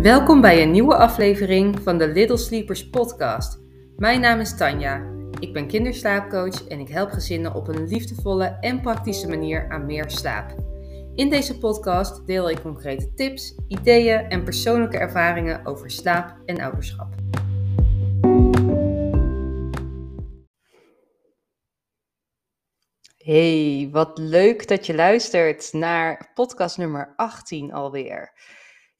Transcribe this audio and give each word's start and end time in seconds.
Welkom 0.00 0.40
bij 0.40 0.62
een 0.62 0.70
nieuwe 0.70 0.96
aflevering 0.96 1.80
van 1.82 1.98
de 1.98 2.08
Little 2.08 2.36
Sleepers 2.36 2.90
podcast. 2.90 3.60
Mijn 3.96 4.20
naam 4.20 4.40
is 4.40 4.56
Tanja. 4.56 5.02
Ik 5.38 5.52
ben 5.52 5.66
kinderslaapcoach 5.66 6.68
en 6.68 6.80
ik 6.80 6.88
help 6.88 7.10
gezinnen 7.10 7.54
op 7.54 7.68
een 7.68 7.86
liefdevolle 7.86 8.44
en 8.44 8.80
praktische 8.80 9.28
manier 9.28 9.70
aan 9.70 9.86
meer 9.86 10.10
slaap. 10.10 10.54
In 11.14 11.30
deze 11.30 11.58
podcast 11.58 12.26
deel 12.26 12.50
ik 12.50 12.60
concrete 12.60 13.14
tips, 13.14 13.54
ideeën 13.68 14.18
en 14.18 14.44
persoonlijke 14.44 14.98
ervaringen 14.98 15.66
over 15.66 15.90
slaap 15.90 16.36
en 16.46 16.60
ouderschap. 16.60 17.14
Hey, 23.16 23.88
wat 23.92 24.18
leuk 24.18 24.68
dat 24.68 24.86
je 24.86 24.94
luistert 24.94 25.72
naar 25.72 26.30
podcast 26.34 26.78
nummer 26.78 27.12
18 27.16 27.72
alweer. 27.72 28.32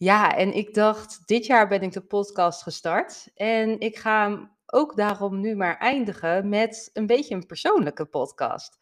Ja, 0.03 0.37
en 0.37 0.53
ik 0.53 0.75
dacht, 0.75 1.27
dit 1.27 1.47
jaar 1.47 1.69
ben 1.69 1.83
ik 1.83 1.93
de 1.93 2.01
podcast 2.01 2.63
gestart 2.63 3.29
en 3.35 3.81
ik 3.81 3.97
ga 3.97 4.51
ook 4.67 4.97
daarom 4.97 5.41
nu 5.41 5.57
maar 5.57 5.77
eindigen 5.77 6.49
met 6.49 6.91
een 6.93 7.07
beetje 7.07 7.35
een 7.35 7.47
persoonlijke 7.47 8.05
podcast. 8.05 8.79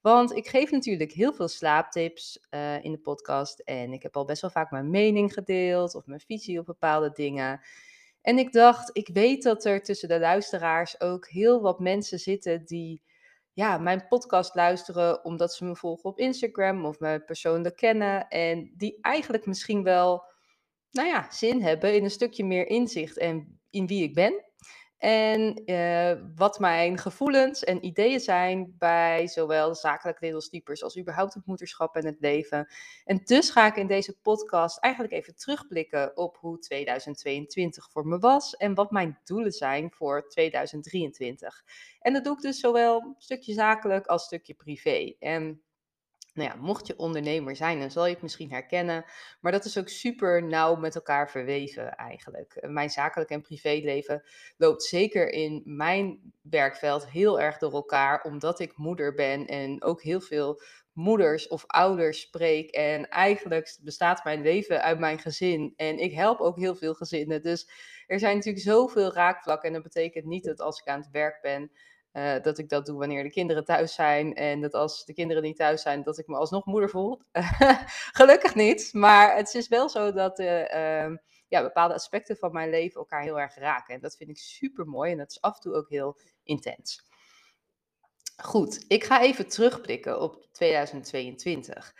Want 0.00 0.36
ik 0.36 0.48
geef 0.48 0.70
natuurlijk 0.70 1.12
heel 1.12 1.32
veel 1.32 1.48
slaaptips 1.48 2.46
uh, 2.50 2.84
in 2.84 2.92
de 2.92 2.98
podcast 2.98 3.60
en 3.60 3.92
ik 3.92 4.02
heb 4.02 4.16
al 4.16 4.24
best 4.24 4.40
wel 4.40 4.50
vaak 4.50 4.70
mijn 4.70 4.90
mening 4.90 5.32
gedeeld 5.32 5.94
of 5.94 6.06
mijn 6.06 6.20
visie 6.20 6.58
op 6.58 6.66
bepaalde 6.66 7.10
dingen. 7.12 7.60
En 8.22 8.38
ik 8.38 8.52
dacht, 8.52 8.90
ik 8.92 9.08
weet 9.12 9.42
dat 9.42 9.64
er 9.64 9.82
tussen 9.82 10.08
de 10.08 10.20
luisteraars 10.20 11.00
ook 11.00 11.28
heel 11.28 11.60
wat 11.60 11.80
mensen 11.80 12.18
zitten 12.18 12.64
die 12.64 13.02
ja, 13.52 13.78
mijn 13.78 14.06
podcast 14.08 14.54
luisteren 14.54 15.24
omdat 15.24 15.54
ze 15.54 15.64
me 15.64 15.76
volgen 15.76 16.10
op 16.10 16.18
Instagram 16.18 16.84
of 16.84 17.00
me 17.00 17.20
persoonlijk 17.20 17.76
kennen. 17.76 18.28
En 18.28 18.72
die 18.76 18.98
eigenlijk 19.00 19.46
misschien 19.46 19.82
wel, 19.82 20.28
nou 20.90 21.08
ja, 21.08 21.30
zin 21.30 21.62
hebben 21.62 21.94
in 21.94 22.04
een 22.04 22.10
stukje 22.10 22.44
meer 22.44 22.66
inzicht 22.66 23.18
en 23.18 23.60
in 23.70 23.86
wie 23.86 24.02
ik 24.02 24.14
ben. 24.14 24.44
En 25.00 25.62
uh, 25.70 26.12
wat 26.36 26.58
mijn 26.58 26.98
gevoelens 26.98 27.64
en 27.64 27.84
ideeën 27.84 28.20
zijn 28.20 28.74
bij 28.78 29.26
zowel 29.26 29.74
zakelijk 29.74 30.42
sleepers 30.42 30.82
als 30.82 30.98
überhaupt 30.98 31.34
het 31.34 31.46
moederschap 31.46 31.96
en 31.96 32.06
het 32.06 32.16
leven. 32.20 32.68
En 33.04 33.20
dus 33.24 33.50
ga 33.50 33.66
ik 33.66 33.76
in 33.76 33.86
deze 33.86 34.16
podcast 34.22 34.78
eigenlijk 34.78 35.14
even 35.14 35.34
terugblikken 35.34 36.16
op 36.16 36.36
hoe 36.40 36.58
2022 36.58 37.90
voor 37.90 38.06
me 38.06 38.18
was 38.18 38.56
en 38.56 38.74
wat 38.74 38.90
mijn 38.90 39.18
doelen 39.24 39.52
zijn 39.52 39.90
voor 39.90 40.28
2023. 40.28 41.64
En 42.00 42.12
dat 42.12 42.24
doe 42.24 42.34
ik 42.34 42.40
dus 42.40 42.60
zowel 42.60 43.14
stukje 43.18 43.52
zakelijk 43.52 44.06
als 44.06 44.24
stukje 44.24 44.54
privé. 44.54 45.14
En 45.18 45.62
nou 46.34 46.48
ja, 46.48 46.56
mocht 46.56 46.86
je 46.86 46.98
ondernemer 46.98 47.56
zijn, 47.56 47.80
dan 47.80 47.90
zal 47.90 48.06
je 48.06 48.12
het 48.12 48.22
misschien 48.22 48.50
herkennen. 48.50 49.04
Maar 49.40 49.52
dat 49.52 49.64
is 49.64 49.78
ook 49.78 49.88
super 49.88 50.42
nauw 50.42 50.76
met 50.76 50.94
elkaar 50.94 51.30
verweven 51.30 51.96
eigenlijk. 51.96 52.54
Eh, 52.54 52.70
mijn 52.70 52.90
zakelijk 52.90 53.30
en 53.30 53.40
privéleven 53.40 54.22
loopt 54.56 54.82
zeker 54.82 55.28
in 55.28 55.62
mijn 55.64 56.32
werkveld 56.42 57.08
heel 57.08 57.40
erg 57.40 57.58
door 57.58 57.72
elkaar, 57.72 58.22
omdat 58.22 58.60
ik 58.60 58.76
moeder 58.76 59.14
ben 59.14 59.46
en 59.46 59.82
ook 59.82 60.02
heel 60.02 60.20
veel 60.20 60.60
moeders 60.92 61.48
of 61.48 61.64
ouders 61.66 62.20
spreek. 62.20 62.70
En 62.70 63.08
eigenlijk 63.08 63.78
bestaat 63.82 64.24
mijn 64.24 64.42
leven 64.42 64.82
uit 64.82 64.98
mijn 64.98 65.18
gezin. 65.18 65.72
En 65.76 65.98
ik 65.98 66.12
help 66.12 66.40
ook 66.40 66.56
heel 66.56 66.74
veel 66.74 66.94
gezinnen. 66.94 67.42
Dus 67.42 67.70
er 68.06 68.18
zijn 68.18 68.36
natuurlijk 68.36 68.64
zoveel 68.64 69.12
raakvlakken. 69.12 69.68
En 69.68 69.74
dat 69.74 69.82
betekent 69.82 70.24
niet 70.24 70.44
dat 70.44 70.60
als 70.60 70.80
ik 70.80 70.86
aan 70.86 71.00
het 71.00 71.10
werk 71.10 71.38
ben 71.42 71.70
uh, 72.12 72.42
dat 72.42 72.58
ik 72.58 72.68
dat 72.68 72.86
doe 72.86 72.98
wanneer 72.98 73.22
de 73.22 73.30
kinderen 73.30 73.64
thuis 73.64 73.94
zijn. 73.94 74.34
En 74.34 74.60
dat 74.60 74.74
als 74.74 75.04
de 75.04 75.12
kinderen 75.12 75.42
niet 75.42 75.56
thuis 75.56 75.82
zijn, 75.82 76.02
dat 76.02 76.18
ik 76.18 76.26
me 76.26 76.36
alsnog 76.36 76.64
moeder 76.64 76.90
voel. 76.90 77.22
Gelukkig 78.18 78.54
niet. 78.54 78.90
Maar 78.92 79.36
het 79.36 79.54
is 79.54 79.68
wel 79.68 79.88
zo 79.88 80.12
dat 80.12 80.38
uh, 80.38 80.60
uh, 80.60 81.16
ja, 81.48 81.62
bepaalde 81.62 81.94
aspecten 81.94 82.36
van 82.36 82.52
mijn 82.52 82.70
leven 82.70 83.00
elkaar 83.00 83.22
heel 83.22 83.40
erg 83.40 83.54
raken. 83.54 83.94
En 83.94 84.00
dat 84.00 84.16
vind 84.16 84.30
ik 84.30 84.38
super 84.38 84.86
mooi. 84.86 85.12
En 85.12 85.18
dat 85.18 85.30
is 85.30 85.40
af 85.40 85.54
en 85.54 85.60
toe 85.60 85.74
ook 85.74 85.88
heel 85.88 86.18
intens. 86.42 87.08
Goed, 88.42 88.84
ik 88.88 89.04
ga 89.04 89.22
even 89.22 89.48
terugblikken 89.48 90.20
op 90.20 90.46
2022. 90.52 91.94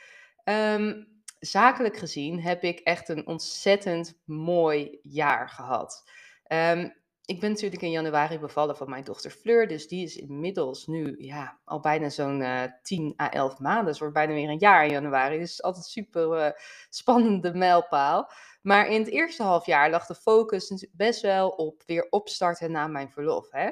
Um, 0.44 0.54
ehm, 0.54 1.04
zakelijk 1.38 1.96
gezien 1.96 2.40
heb 2.40 2.62
ik 2.62 2.78
echt 2.78 3.08
een 3.08 3.26
ontzettend 3.26 4.20
mooi 4.24 4.98
jaar 5.02 5.48
gehad. 5.48 6.10
Um, 6.48 6.99
ik 7.30 7.40
ben 7.40 7.50
natuurlijk 7.50 7.82
in 7.82 7.90
januari 7.90 8.38
bevallen 8.38 8.76
van 8.76 8.90
mijn 8.90 9.04
dochter 9.04 9.30
Fleur. 9.30 9.68
Dus 9.68 9.88
die 9.88 10.04
is 10.04 10.16
inmiddels 10.16 10.86
nu 10.86 11.14
ja, 11.18 11.58
al 11.64 11.80
bijna 11.80 12.08
zo'n 12.08 12.40
uh, 12.40 12.62
10 12.82 13.14
à 13.20 13.30
11 13.30 13.58
maanden. 13.58 13.84
Dus 13.84 13.98
wordt 13.98 14.14
bijna 14.14 14.32
weer 14.32 14.48
een 14.48 14.58
jaar 14.58 14.84
in 14.84 14.90
januari. 14.90 15.38
Dus 15.38 15.48
het 15.48 15.58
is 15.58 15.62
altijd 15.62 15.84
super 15.84 16.46
uh, 16.46 16.50
spannende 16.88 17.54
mijlpaal. 17.54 18.30
Maar 18.62 18.88
in 18.88 19.00
het 19.00 19.10
eerste 19.10 19.42
half 19.42 19.66
jaar 19.66 19.90
lag 19.90 20.06
de 20.06 20.14
focus 20.14 20.86
best 20.92 21.20
wel 21.20 21.48
op 21.48 21.82
weer 21.86 22.06
opstarten 22.10 22.70
na 22.70 22.86
mijn 22.86 23.10
verlof. 23.10 23.50
Hè? 23.50 23.70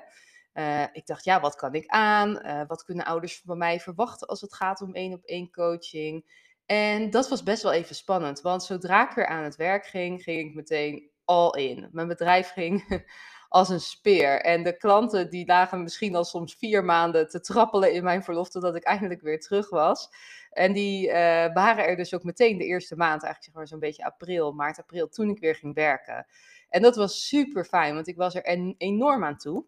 Uh, 0.54 0.82
ik 0.92 1.06
dacht, 1.06 1.24
ja, 1.24 1.40
wat 1.40 1.54
kan 1.54 1.74
ik 1.74 1.86
aan? 1.86 2.40
Wat 2.66 2.84
kunnen 2.84 3.04
ouders 3.04 3.42
van 3.44 3.58
mij 3.58 3.80
verwachten 3.80 4.28
als 4.28 4.40
het 4.40 4.54
gaat 4.54 4.80
om 4.80 4.94
één 4.94 5.12
op 5.12 5.24
één 5.24 5.50
coaching? 5.50 6.30
En 6.66 7.10
dat 7.10 7.28
was 7.28 7.42
best 7.42 7.62
wel 7.62 7.72
even 7.72 7.94
spannend. 7.94 8.40
Want 8.40 8.62
zodra 8.62 9.08
ik 9.08 9.14
weer 9.14 9.26
aan 9.26 9.44
het 9.44 9.56
werk 9.56 9.86
ging, 9.86 10.22
ging 10.22 10.48
ik 10.48 10.54
meteen 10.54 11.10
all 11.24 11.50
in. 11.50 11.88
Mijn 11.92 12.08
bedrijf 12.08 12.50
ging 12.52 13.04
als 13.48 13.68
een 13.68 13.80
speer. 13.80 14.40
En 14.40 14.62
de 14.62 14.76
klanten 14.76 15.30
die 15.30 15.46
lagen 15.46 15.82
misschien 15.82 16.14
al 16.14 16.24
soms 16.24 16.54
vier 16.54 16.84
maanden 16.84 17.28
te 17.28 17.40
trappelen 17.40 17.92
in 17.92 18.04
mijn 18.04 18.22
verlof 18.22 18.48
totdat 18.48 18.76
ik 18.76 18.82
eindelijk 18.82 19.20
weer 19.20 19.40
terug 19.40 19.70
was. 19.70 20.08
En 20.50 20.72
die 20.72 21.06
uh, 21.06 21.12
waren 21.54 21.86
er 21.86 21.96
dus 21.96 22.14
ook 22.14 22.22
meteen 22.22 22.58
de 22.58 22.64
eerste 22.64 22.96
maand, 22.96 23.22
eigenlijk 23.22 23.44
zeg 23.44 23.54
maar 23.54 23.66
zo'n 23.66 23.78
beetje 23.78 24.04
april, 24.04 24.52
maart, 24.52 24.78
april, 24.78 25.08
toen 25.08 25.28
ik 25.28 25.38
weer 25.38 25.54
ging 25.54 25.74
werken. 25.74 26.26
En 26.68 26.82
dat 26.82 26.96
was 26.96 27.28
super 27.28 27.64
fijn, 27.64 27.94
want 27.94 28.08
ik 28.08 28.16
was 28.16 28.34
er 28.34 28.44
enorm 28.78 29.24
aan 29.24 29.36
toe. 29.36 29.64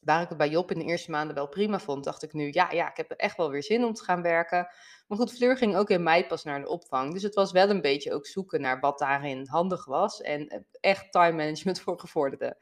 Waar 0.00 0.22
ik 0.22 0.28
het 0.28 0.38
bij 0.38 0.48
Job 0.48 0.70
in 0.70 0.78
de 0.78 0.84
eerste 0.84 1.10
maanden 1.10 1.34
wel 1.34 1.48
prima 1.48 1.78
vond, 1.78 2.04
dacht 2.04 2.22
ik 2.22 2.32
nu, 2.32 2.48
ja, 2.52 2.70
ja, 2.70 2.90
ik 2.90 2.96
heb 2.96 3.10
echt 3.10 3.36
wel 3.36 3.50
weer 3.50 3.62
zin 3.62 3.84
om 3.84 3.92
te 3.92 4.04
gaan 4.04 4.22
werken. 4.22 4.68
Maar 5.06 5.18
goed, 5.18 5.32
Fleur 5.32 5.56
ging 5.56 5.76
ook 5.76 5.90
in 5.90 6.02
mei 6.02 6.26
pas 6.26 6.44
naar 6.44 6.60
de 6.60 6.68
opvang. 6.68 7.12
Dus 7.12 7.22
het 7.22 7.34
was 7.34 7.52
wel 7.52 7.70
een 7.70 7.80
beetje 7.80 8.12
ook 8.12 8.26
zoeken 8.26 8.60
naar 8.60 8.80
wat 8.80 8.98
daarin 8.98 9.46
handig 9.46 9.84
was. 9.84 10.20
En 10.20 10.48
eh, 10.48 10.60
echt 10.80 11.12
time 11.12 11.36
management 11.36 11.80
voor 11.82 12.00
gevorderden. 12.00 12.56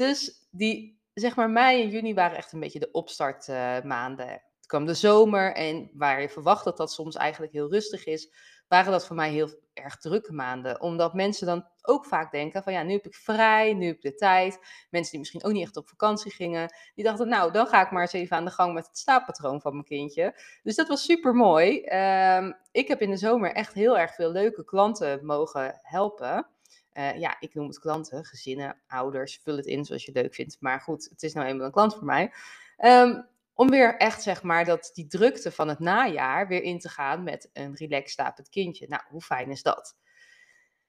Dus 0.00 0.46
die, 0.50 1.00
zeg 1.14 1.36
maar, 1.36 1.50
mei 1.50 1.82
en 1.82 1.88
juni 1.88 2.14
waren 2.14 2.36
echt 2.36 2.52
een 2.52 2.60
beetje 2.60 2.78
de 2.78 2.90
opstartmaanden. 2.90 4.26
Uh, 4.26 4.32
Toen 4.32 4.66
kwam 4.66 4.86
de 4.86 4.94
zomer 4.94 5.54
en 5.54 5.90
waar 5.94 6.20
je 6.20 6.28
verwacht 6.28 6.64
dat 6.64 6.76
dat 6.76 6.92
soms 6.92 7.16
eigenlijk 7.16 7.52
heel 7.52 7.70
rustig 7.70 8.06
is, 8.06 8.32
waren 8.68 8.92
dat 8.92 9.06
voor 9.06 9.16
mij 9.16 9.30
heel 9.30 9.48
erg 9.74 9.96
drukke 9.96 10.32
maanden. 10.32 10.80
Omdat 10.80 11.14
mensen 11.14 11.46
dan 11.46 11.66
ook 11.82 12.04
vaak 12.04 12.32
denken 12.32 12.62
van 12.62 12.72
ja, 12.72 12.82
nu 12.82 12.92
heb 12.92 13.06
ik 13.06 13.14
vrij, 13.14 13.74
nu 13.74 13.86
heb 13.86 13.96
ik 13.96 14.02
de 14.02 14.14
tijd. 14.14 14.58
Mensen 14.90 15.10
die 15.10 15.20
misschien 15.20 15.44
ook 15.44 15.52
niet 15.52 15.62
echt 15.62 15.76
op 15.76 15.88
vakantie 15.88 16.32
gingen, 16.32 16.74
die 16.94 17.04
dachten 17.04 17.28
nou, 17.28 17.52
dan 17.52 17.66
ga 17.66 17.84
ik 17.84 17.90
maar 17.90 18.02
eens 18.02 18.12
even 18.12 18.36
aan 18.36 18.44
de 18.44 18.50
gang 18.50 18.74
met 18.74 18.86
het 18.86 18.98
slaappatroon 18.98 19.60
van 19.60 19.72
mijn 19.72 19.84
kindje. 19.84 20.40
Dus 20.62 20.76
dat 20.76 20.88
was 20.88 21.04
super 21.04 21.34
mooi. 21.34 21.82
Uh, 21.84 22.52
ik 22.72 22.88
heb 22.88 23.00
in 23.00 23.10
de 23.10 23.16
zomer 23.16 23.52
echt 23.52 23.74
heel 23.74 23.98
erg 23.98 24.14
veel 24.14 24.32
leuke 24.32 24.64
klanten 24.64 25.26
mogen 25.26 25.78
helpen. 25.82 26.46
Uh, 26.92 27.18
ja, 27.18 27.36
ik 27.40 27.54
noem 27.54 27.66
het 27.66 27.78
klanten, 27.78 28.24
gezinnen, 28.24 28.80
ouders, 28.86 29.40
vul 29.42 29.56
het 29.56 29.66
in 29.66 29.84
zoals 29.84 30.04
je 30.04 30.12
leuk 30.12 30.34
vindt. 30.34 30.56
Maar 30.60 30.80
goed, 30.80 31.08
het 31.10 31.22
is 31.22 31.32
nou 31.32 31.46
eenmaal 31.46 31.66
een 31.66 31.72
klant 31.72 31.94
voor 31.94 32.04
mij. 32.04 32.32
Um, 32.78 33.28
om 33.54 33.70
weer 33.70 33.96
echt, 33.96 34.22
zeg 34.22 34.42
maar, 34.42 34.64
dat, 34.64 34.90
die 34.92 35.06
drukte 35.06 35.52
van 35.52 35.68
het 35.68 35.78
najaar 35.78 36.48
weer 36.48 36.62
in 36.62 36.78
te 36.78 36.88
gaan 36.88 37.22
met 37.22 37.50
een 37.52 37.74
relaxed 37.74 38.10
slapend 38.10 38.48
kindje. 38.48 38.86
Nou, 38.88 39.02
hoe 39.08 39.20
fijn 39.20 39.50
is 39.50 39.62
dat? 39.62 39.96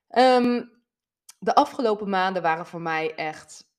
Um, 0.10 0.82
de 1.40 1.56
afgelopen 1.56 2.10
maanden 2.10 2.42
waren 2.42 2.66
voor 2.66 2.82
mij 2.82 3.16
echt 3.16 3.70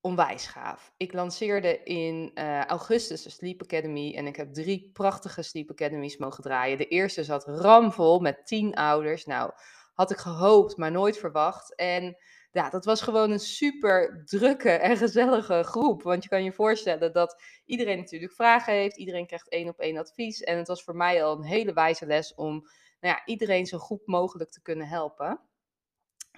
onwijs 0.00 0.46
gaaf. 0.46 0.92
Ik 0.96 1.12
lanceerde 1.12 1.82
in 1.82 2.30
uh, 2.34 2.64
augustus 2.64 3.22
de 3.22 3.30
Sleep 3.30 3.62
Academy 3.62 4.14
en 4.16 4.26
ik 4.26 4.36
heb 4.36 4.54
drie 4.54 4.90
prachtige 4.92 5.42
Sleep 5.42 5.70
Academies 5.70 6.16
mogen 6.16 6.42
draaien. 6.42 6.78
De 6.78 6.88
eerste 6.88 7.24
zat 7.24 7.46
ramvol 7.46 8.20
met 8.20 8.46
tien 8.46 8.74
ouders. 8.74 9.26
Nou, 9.26 9.52
had 10.00 10.10
ik 10.10 10.16
gehoopt, 10.16 10.76
maar 10.76 10.90
nooit 10.90 11.18
verwacht. 11.18 11.74
En 11.74 12.16
ja, 12.52 12.70
dat 12.70 12.84
was 12.84 13.00
gewoon 13.00 13.30
een 13.30 13.40
super 13.40 14.22
drukke 14.24 14.70
en 14.70 14.96
gezellige 14.96 15.62
groep. 15.62 16.02
Want 16.02 16.22
je 16.22 16.28
kan 16.28 16.44
je 16.44 16.52
voorstellen 16.52 17.12
dat 17.12 17.42
iedereen 17.64 17.98
natuurlijk 17.98 18.32
vragen 18.32 18.72
heeft. 18.72 18.96
Iedereen 18.96 19.26
krijgt 19.26 19.48
één 19.48 19.68
op 19.68 19.78
één 19.78 19.96
advies. 19.98 20.40
En 20.40 20.58
het 20.58 20.68
was 20.68 20.82
voor 20.82 20.96
mij 20.96 21.24
al 21.24 21.36
een 21.36 21.44
hele 21.44 21.72
wijze 21.72 22.06
les 22.06 22.34
om 22.34 22.52
nou 23.00 23.14
ja, 23.14 23.22
iedereen 23.24 23.66
zo 23.66 23.78
goed 23.78 24.06
mogelijk 24.06 24.50
te 24.50 24.62
kunnen 24.62 24.86
helpen. 24.86 25.40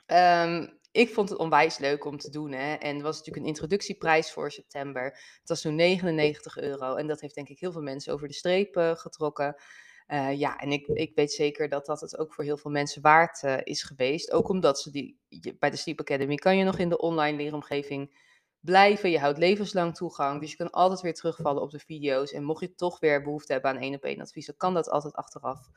Um, 0.06 0.80
ik 0.90 1.10
vond 1.10 1.28
het 1.28 1.38
onwijs 1.38 1.78
leuk 1.78 2.04
om 2.04 2.18
te 2.18 2.30
doen. 2.30 2.52
Hè? 2.52 2.74
En 2.74 2.96
er 2.96 3.02
was 3.02 3.16
natuurlijk 3.16 3.44
een 3.44 3.52
introductieprijs 3.52 4.32
voor 4.32 4.50
september. 4.50 5.04
Het 5.04 5.48
was 5.48 5.60
zo'n 5.60 5.74
99 5.74 6.58
euro. 6.58 6.94
En 6.94 7.06
dat 7.06 7.20
heeft 7.20 7.34
denk 7.34 7.48
ik 7.48 7.60
heel 7.60 7.72
veel 7.72 7.82
mensen 7.82 8.12
over 8.12 8.28
de 8.28 8.34
streep 8.34 8.76
uh, 8.76 8.94
getrokken. 8.94 9.56
Uh, 10.08 10.38
ja, 10.38 10.58
en 10.58 10.72
ik, 10.72 10.86
ik 10.86 11.14
weet 11.14 11.32
zeker 11.32 11.68
dat 11.68 11.86
dat 11.86 12.00
het 12.00 12.18
ook 12.18 12.34
voor 12.34 12.44
heel 12.44 12.56
veel 12.56 12.70
mensen 12.70 13.02
waard 13.02 13.42
uh, 13.42 13.56
is 13.62 13.82
geweest. 13.82 14.32
Ook 14.32 14.48
omdat 14.48 14.80
ze 14.80 14.90
die, 14.90 15.18
bij 15.58 15.70
de 15.70 15.76
Sleep 15.76 16.00
Academy 16.00 16.34
kan 16.34 16.56
je 16.56 16.64
nog 16.64 16.78
in 16.78 16.88
de 16.88 16.98
online 16.98 17.36
leeromgeving 17.36 18.30
blijven. 18.60 19.10
Je 19.10 19.18
houdt 19.18 19.38
levenslang 19.38 19.94
toegang. 19.94 20.40
Dus 20.40 20.50
je 20.50 20.56
kan 20.56 20.70
altijd 20.70 21.00
weer 21.00 21.14
terugvallen 21.14 21.62
op 21.62 21.70
de 21.70 21.78
video's. 21.78 22.32
En 22.32 22.44
mocht 22.44 22.60
je 22.60 22.74
toch 22.74 23.00
weer 23.00 23.22
behoefte 23.22 23.52
hebben 23.52 23.70
aan 23.70 23.76
één 23.76 23.94
op 23.94 24.02
één 24.02 24.20
advies, 24.20 24.46
dan 24.46 24.56
kan 24.56 24.74
dat 24.74 24.88
altijd 24.88 25.14
achteraf. 25.14 25.68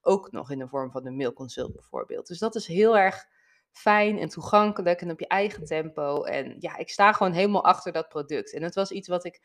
Ook 0.00 0.32
nog 0.32 0.50
in 0.50 0.58
de 0.58 0.68
vorm 0.68 0.90
van 0.90 1.06
een 1.06 1.16
mailconsult 1.16 1.72
bijvoorbeeld. 1.72 2.26
Dus 2.26 2.38
dat 2.38 2.54
is 2.54 2.66
heel 2.66 2.98
erg 2.98 3.26
fijn 3.70 4.18
en 4.18 4.28
toegankelijk 4.28 5.00
en 5.00 5.10
op 5.10 5.20
je 5.20 5.26
eigen 5.26 5.64
tempo. 5.64 6.22
En 6.22 6.56
ja, 6.58 6.76
ik 6.76 6.88
sta 6.88 7.12
gewoon 7.12 7.32
helemaal 7.32 7.64
achter 7.64 7.92
dat 7.92 8.08
product. 8.08 8.52
En 8.52 8.62
het 8.62 8.74
was 8.74 8.90
iets 8.90 9.08
wat 9.08 9.24
ik 9.24 9.40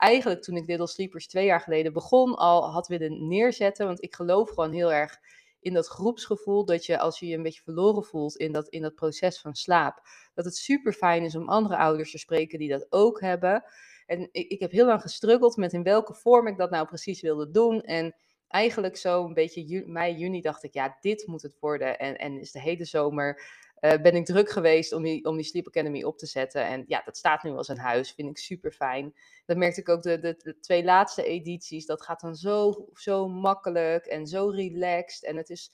eigenlijk 0.00 0.42
toen 0.42 0.56
ik 0.56 0.66
Little 0.66 0.86
Sleepers 0.86 1.26
twee 1.26 1.44
jaar 1.44 1.60
geleden 1.60 1.92
begon 1.92 2.34
al 2.34 2.70
had 2.70 2.88
willen 2.88 3.28
neerzetten. 3.28 3.86
Want 3.86 4.02
ik 4.02 4.14
geloof 4.14 4.48
gewoon 4.48 4.72
heel 4.72 4.92
erg 4.92 5.18
in 5.60 5.74
dat 5.74 5.86
groepsgevoel. 5.86 6.64
Dat 6.64 6.86
je 6.86 6.98
als 6.98 7.18
je 7.18 7.26
je 7.26 7.36
een 7.36 7.42
beetje 7.42 7.62
verloren 7.62 8.04
voelt 8.04 8.36
in 8.36 8.52
dat, 8.52 8.68
in 8.68 8.82
dat 8.82 8.94
proces 8.94 9.40
van 9.40 9.54
slaap. 9.54 10.00
Dat 10.34 10.44
het 10.44 10.56
super 10.56 10.92
fijn 10.92 11.22
is 11.22 11.36
om 11.36 11.48
andere 11.48 11.76
ouders 11.76 12.10
te 12.10 12.18
spreken 12.18 12.58
die 12.58 12.68
dat 12.68 12.86
ook 12.88 13.20
hebben. 13.20 13.64
En 14.06 14.28
ik, 14.32 14.48
ik 14.48 14.60
heb 14.60 14.70
heel 14.70 14.86
lang 14.86 15.00
gestruggeld 15.00 15.56
met 15.56 15.72
in 15.72 15.82
welke 15.82 16.14
vorm 16.14 16.46
ik 16.46 16.56
dat 16.56 16.70
nou 16.70 16.86
precies 16.86 17.20
wilde 17.20 17.50
doen. 17.50 17.80
En 17.82 18.14
eigenlijk 18.48 18.96
zo 18.96 19.24
een 19.24 19.34
beetje 19.34 19.86
mei, 19.86 20.14
juni 20.14 20.40
dacht 20.40 20.62
ik, 20.62 20.74
ja, 20.74 20.96
dit 21.00 21.26
moet 21.26 21.42
het 21.42 21.56
worden. 21.60 21.98
En, 21.98 22.16
en 22.16 22.40
is 22.40 22.52
de 22.52 22.60
hele 22.60 22.84
zomer 22.84 23.42
ben 23.80 24.14
ik 24.14 24.24
druk 24.24 24.50
geweest 24.50 24.92
om 24.92 25.02
die, 25.02 25.24
om 25.24 25.36
die 25.36 25.44
Sleep 25.44 25.66
Academy 25.66 26.02
op 26.02 26.18
te 26.18 26.26
zetten. 26.26 26.64
En 26.64 26.84
ja, 26.86 27.02
dat 27.04 27.16
staat 27.16 27.42
nu 27.42 27.50
als 27.50 27.68
een 27.68 27.78
huis. 27.78 28.12
Vind 28.12 28.28
ik 28.30 28.38
super 28.38 28.72
fijn. 28.72 29.14
Dat 29.46 29.56
merkte 29.56 29.80
ik 29.80 29.88
ook 29.88 30.02
de, 30.02 30.18
de, 30.18 30.34
de, 30.42 30.58
twee 30.60 30.84
laatste 30.84 31.24
edities. 31.24 31.86
Dat 31.86 32.02
gaat 32.02 32.20
dan 32.20 32.34
zo, 32.34 32.88
zo 32.92 33.28
makkelijk 33.28 34.06
en 34.06 34.26
zo 34.26 34.48
relaxed. 34.48 35.24
En 35.24 35.36
het 35.36 35.50
is 35.50 35.72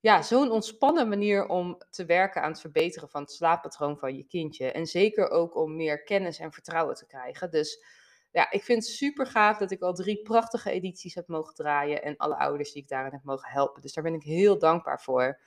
ja, 0.00 0.22
zo'n 0.22 0.50
ontspannen 0.50 1.08
manier 1.08 1.46
om 1.46 1.78
te 1.90 2.04
werken 2.04 2.42
aan 2.42 2.50
het 2.50 2.60
verbeteren 2.60 3.08
van 3.08 3.22
het 3.22 3.32
slaappatroon 3.32 3.98
van 3.98 4.16
je 4.16 4.24
kindje. 4.24 4.72
En 4.72 4.86
zeker 4.86 5.30
ook 5.30 5.56
om 5.56 5.76
meer 5.76 6.02
kennis 6.02 6.38
en 6.38 6.52
vertrouwen 6.52 6.94
te 6.94 7.06
krijgen. 7.06 7.50
Dus 7.50 7.84
ja, 8.30 8.50
ik 8.50 8.62
vind 8.62 8.82
het 8.84 8.92
super 8.92 9.26
gaaf 9.26 9.58
dat 9.58 9.70
ik 9.70 9.82
al 9.82 9.94
drie 9.94 10.22
prachtige 10.22 10.70
edities 10.70 11.14
heb 11.14 11.28
mogen 11.28 11.54
draaien. 11.54 12.02
En 12.02 12.16
alle 12.16 12.36
ouders 12.36 12.72
die 12.72 12.82
ik 12.82 12.88
daarin 12.88 13.12
heb 13.12 13.24
mogen 13.24 13.50
helpen. 13.50 13.82
Dus 13.82 13.92
daar 13.92 14.04
ben 14.04 14.14
ik 14.14 14.22
heel 14.22 14.58
dankbaar 14.58 15.00
voor. 15.00 15.40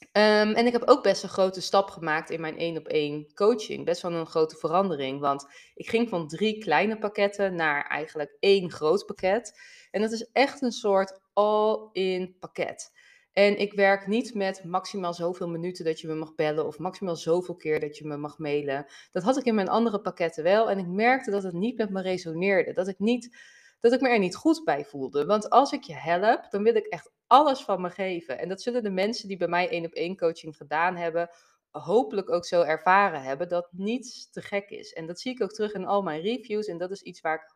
Um, 0.00 0.52
en 0.54 0.66
ik 0.66 0.72
heb 0.72 0.82
ook 0.84 1.02
best 1.02 1.22
een 1.22 1.28
grote 1.28 1.60
stap 1.60 1.88
gemaakt 1.90 2.30
in 2.30 2.40
mijn 2.40 2.58
één 2.58 2.76
op 2.76 2.88
één 2.88 3.34
coaching. 3.34 3.84
Best 3.84 4.02
wel 4.02 4.12
een 4.12 4.26
grote 4.26 4.56
verandering. 4.56 5.20
Want 5.20 5.46
ik 5.74 5.88
ging 5.88 6.08
van 6.08 6.28
drie 6.28 6.58
kleine 6.58 6.98
pakketten 6.98 7.54
naar 7.54 7.86
eigenlijk 7.86 8.36
één 8.40 8.70
groot 8.70 9.06
pakket. 9.06 9.60
En 9.90 10.00
dat 10.00 10.12
is 10.12 10.30
echt 10.32 10.62
een 10.62 10.72
soort 10.72 11.20
all-in 11.32 12.36
pakket. 12.40 12.92
En 13.32 13.58
ik 13.58 13.72
werk 13.72 14.06
niet 14.06 14.34
met 14.34 14.64
maximaal 14.64 15.14
zoveel 15.14 15.48
minuten 15.48 15.84
dat 15.84 16.00
je 16.00 16.06
me 16.06 16.14
mag 16.14 16.34
bellen 16.34 16.66
of 16.66 16.78
maximaal 16.78 17.16
zoveel 17.16 17.56
keer 17.56 17.80
dat 17.80 17.96
je 17.96 18.06
me 18.06 18.16
mag 18.16 18.38
mailen. 18.38 18.86
Dat 19.12 19.22
had 19.22 19.36
ik 19.36 19.44
in 19.44 19.54
mijn 19.54 19.68
andere 19.68 20.00
pakketten 20.00 20.42
wel 20.42 20.70
en 20.70 20.78
ik 20.78 20.86
merkte 20.86 21.30
dat 21.30 21.42
het 21.42 21.52
niet 21.52 21.76
met 21.76 21.90
me 21.90 22.02
resoneerde. 22.02 22.72
Dat 22.72 22.88
ik, 22.88 22.98
niet, 22.98 23.36
dat 23.80 23.92
ik 23.92 24.00
me 24.00 24.08
er 24.08 24.18
niet 24.18 24.36
goed 24.36 24.64
bij 24.64 24.84
voelde. 24.84 25.24
Want 25.24 25.50
als 25.50 25.72
ik 25.72 25.82
je 25.82 25.94
help, 25.94 26.46
dan 26.50 26.62
wil 26.62 26.74
ik 26.74 26.86
echt 26.86 27.10
alles 27.26 27.60
van 27.60 27.80
me 27.80 27.90
geven. 27.90 28.38
En 28.38 28.48
dat 28.48 28.62
zullen 28.62 28.82
de 28.82 28.90
mensen 28.90 29.28
die 29.28 29.36
bij 29.36 29.48
mij 29.48 29.68
één 29.68 29.84
op 29.84 29.92
één 29.92 30.16
coaching 30.16 30.56
gedaan 30.56 30.96
hebben, 30.96 31.30
hopelijk 31.70 32.30
ook 32.30 32.44
zo 32.44 32.62
ervaren 32.62 33.22
hebben 33.22 33.48
dat 33.48 33.68
niets 33.72 34.30
te 34.30 34.42
gek 34.42 34.70
is. 34.70 34.92
En 34.92 35.06
dat 35.06 35.20
zie 35.20 35.32
ik 35.32 35.42
ook 35.42 35.52
terug 35.52 35.72
in 35.72 35.86
al 35.86 36.02
mijn 36.02 36.20
reviews. 36.20 36.66
En 36.66 36.78
dat 36.78 36.90
is 36.90 37.02
iets 37.02 37.20
waar 37.20 37.34
ik 37.34 37.52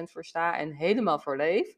100% 0.00 0.02
voor 0.10 0.24
sta 0.24 0.58
en 0.58 0.72
helemaal 0.72 1.18
voor 1.18 1.36
leef. 1.36 1.76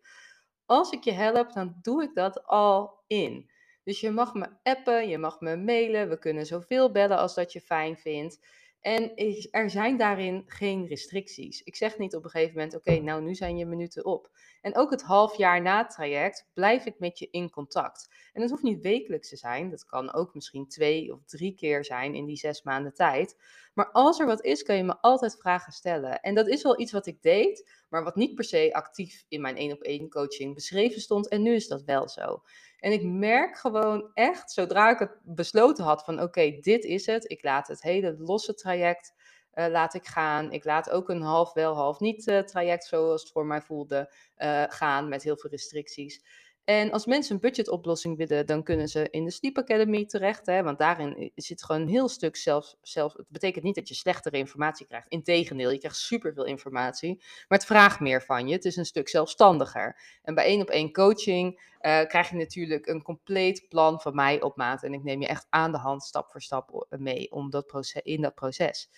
Als 0.66 0.90
ik 0.90 1.04
je 1.04 1.12
help, 1.12 1.52
dan 1.52 1.78
doe 1.82 2.02
ik 2.02 2.14
dat 2.14 2.46
al 2.46 3.02
in. 3.06 3.50
Dus 3.84 4.00
je 4.00 4.10
mag 4.10 4.34
me 4.34 4.48
appen, 4.62 5.08
je 5.08 5.18
mag 5.18 5.40
me 5.40 5.56
mailen. 5.56 6.08
We 6.08 6.18
kunnen 6.18 6.46
zoveel 6.46 6.90
bellen 6.90 7.18
als 7.18 7.34
dat 7.34 7.52
je 7.52 7.60
fijn 7.60 7.96
vindt. 7.96 8.38
En 8.80 9.16
er 9.50 9.70
zijn 9.70 9.96
daarin 9.96 10.44
geen 10.46 10.86
restricties. 10.86 11.62
Ik 11.62 11.76
zeg 11.76 11.98
niet 11.98 12.14
op 12.14 12.24
een 12.24 12.30
gegeven 12.30 12.54
moment: 12.54 12.74
oké, 12.74 12.98
nou 12.98 13.22
nu 13.22 13.34
zijn 13.34 13.56
je 13.56 13.66
minuten 13.66 14.04
op. 14.04 14.30
En 14.60 14.76
ook 14.76 14.90
het 14.90 15.02
half 15.02 15.36
jaar 15.36 15.62
na 15.62 15.78
het 15.78 15.90
traject 15.90 16.48
blijf 16.54 16.84
ik 16.84 16.98
met 16.98 17.18
je 17.18 17.28
in 17.30 17.50
contact. 17.50 18.08
En 18.32 18.40
dat 18.40 18.50
hoeft 18.50 18.62
niet 18.62 18.82
wekelijks 18.82 19.28
te 19.28 19.36
zijn. 19.36 19.70
Dat 19.70 19.84
kan 19.84 20.12
ook 20.12 20.34
misschien 20.34 20.68
twee 20.68 21.12
of 21.12 21.24
drie 21.24 21.54
keer 21.54 21.84
zijn 21.84 22.14
in 22.14 22.26
die 22.26 22.36
zes 22.36 22.62
maanden 22.62 22.94
tijd. 22.94 23.36
Maar 23.74 23.90
als 23.90 24.18
er 24.20 24.26
wat 24.26 24.44
is, 24.44 24.62
kan 24.62 24.76
je 24.76 24.82
me 24.82 25.00
altijd 25.00 25.38
vragen 25.40 25.72
stellen. 25.72 26.20
En 26.20 26.34
dat 26.34 26.48
is 26.48 26.62
wel 26.62 26.80
iets 26.80 26.92
wat 26.92 27.06
ik 27.06 27.22
deed, 27.22 27.70
maar 27.88 28.04
wat 28.04 28.16
niet 28.16 28.34
per 28.34 28.44
se 28.44 28.72
actief 28.72 29.24
in 29.28 29.40
mijn 29.40 29.56
één 29.56 29.72
op 29.72 29.82
één 29.82 30.08
coaching 30.08 30.54
beschreven 30.54 31.00
stond. 31.00 31.28
En 31.28 31.42
nu 31.42 31.54
is 31.54 31.68
dat 31.68 31.82
wel 31.82 32.08
zo. 32.08 32.42
En 32.80 32.92
ik 32.92 33.02
merk 33.02 33.56
gewoon 33.56 34.10
echt, 34.14 34.52
zodra 34.52 34.90
ik 34.90 34.98
het 34.98 35.16
besloten 35.22 35.84
had 35.84 36.04
van 36.04 36.22
oké, 36.22 36.58
dit 36.60 36.84
is 36.84 37.06
het. 37.06 37.30
Ik 37.30 37.42
laat 37.42 37.68
het 37.68 37.82
hele 37.82 38.16
losse 38.18 38.54
traject 38.54 39.14
uh, 39.54 39.66
laat 39.68 39.94
ik 39.94 40.06
gaan. 40.06 40.52
Ik 40.52 40.64
laat 40.64 40.90
ook 40.90 41.08
een 41.08 41.22
half 41.22 41.52
wel, 41.52 41.74
half 41.74 42.00
niet 42.00 42.26
uh, 42.26 42.38
traject, 42.38 42.84
zoals 42.84 43.22
het 43.22 43.32
voor 43.32 43.46
mij 43.46 43.60
voelde, 43.60 44.12
uh, 44.38 44.62
gaan 44.68 45.08
met 45.08 45.22
heel 45.22 45.36
veel 45.36 45.50
restricties. 45.50 46.24
En 46.64 46.90
als 46.90 47.06
mensen 47.06 47.34
een 47.34 47.40
budgetoplossing 47.40 48.16
willen, 48.16 48.46
dan 48.46 48.62
kunnen 48.62 48.88
ze 48.88 49.10
in 49.10 49.24
de 49.24 49.30
Sleep 49.30 49.58
Academy 49.58 50.06
terecht. 50.06 50.46
Hè, 50.46 50.62
want 50.62 50.78
daarin 50.78 51.32
zit 51.34 51.64
gewoon 51.64 51.80
een 51.80 51.88
heel 51.88 52.08
stuk 52.08 52.36
zelf, 52.36 52.74
zelf. 52.82 53.12
Het 53.12 53.28
betekent 53.28 53.64
niet 53.64 53.74
dat 53.74 53.88
je 53.88 53.94
slechtere 53.94 54.36
informatie 54.36 54.86
krijgt. 54.86 55.08
Integendeel, 55.08 55.70
je 55.70 55.78
krijgt 55.78 55.96
superveel 55.96 56.44
informatie. 56.44 57.16
Maar 57.48 57.58
het 57.58 57.66
vraagt 57.66 58.00
meer 58.00 58.22
van 58.22 58.48
je. 58.48 58.54
Het 58.54 58.64
is 58.64 58.76
een 58.76 58.86
stuk 58.86 59.08
zelfstandiger. 59.08 60.00
En 60.22 60.34
bij 60.34 60.44
één 60.44 60.60
op 60.60 60.68
één 60.68 60.92
coaching 60.92 61.54
uh, 61.80 62.06
krijg 62.06 62.30
je 62.30 62.36
natuurlijk 62.36 62.86
een 62.86 63.02
compleet 63.02 63.66
plan 63.68 64.00
van 64.00 64.14
mij 64.14 64.42
op 64.42 64.56
maat. 64.56 64.82
En 64.82 64.92
ik 64.92 65.02
neem 65.02 65.20
je 65.20 65.26
echt 65.26 65.46
aan 65.50 65.72
de 65.72 65.78
hand, 65.78 66.02
stap 66.02 66.30
voor 66.30 66.42
stap 66.42 66.86
mee 66.88 67.32
om 67.32 67.50
dat 67.50 67.66
proces, 67.66 68.02
in 68.02 68.20
dat 68.20 68.34
proces. 68.34 68.90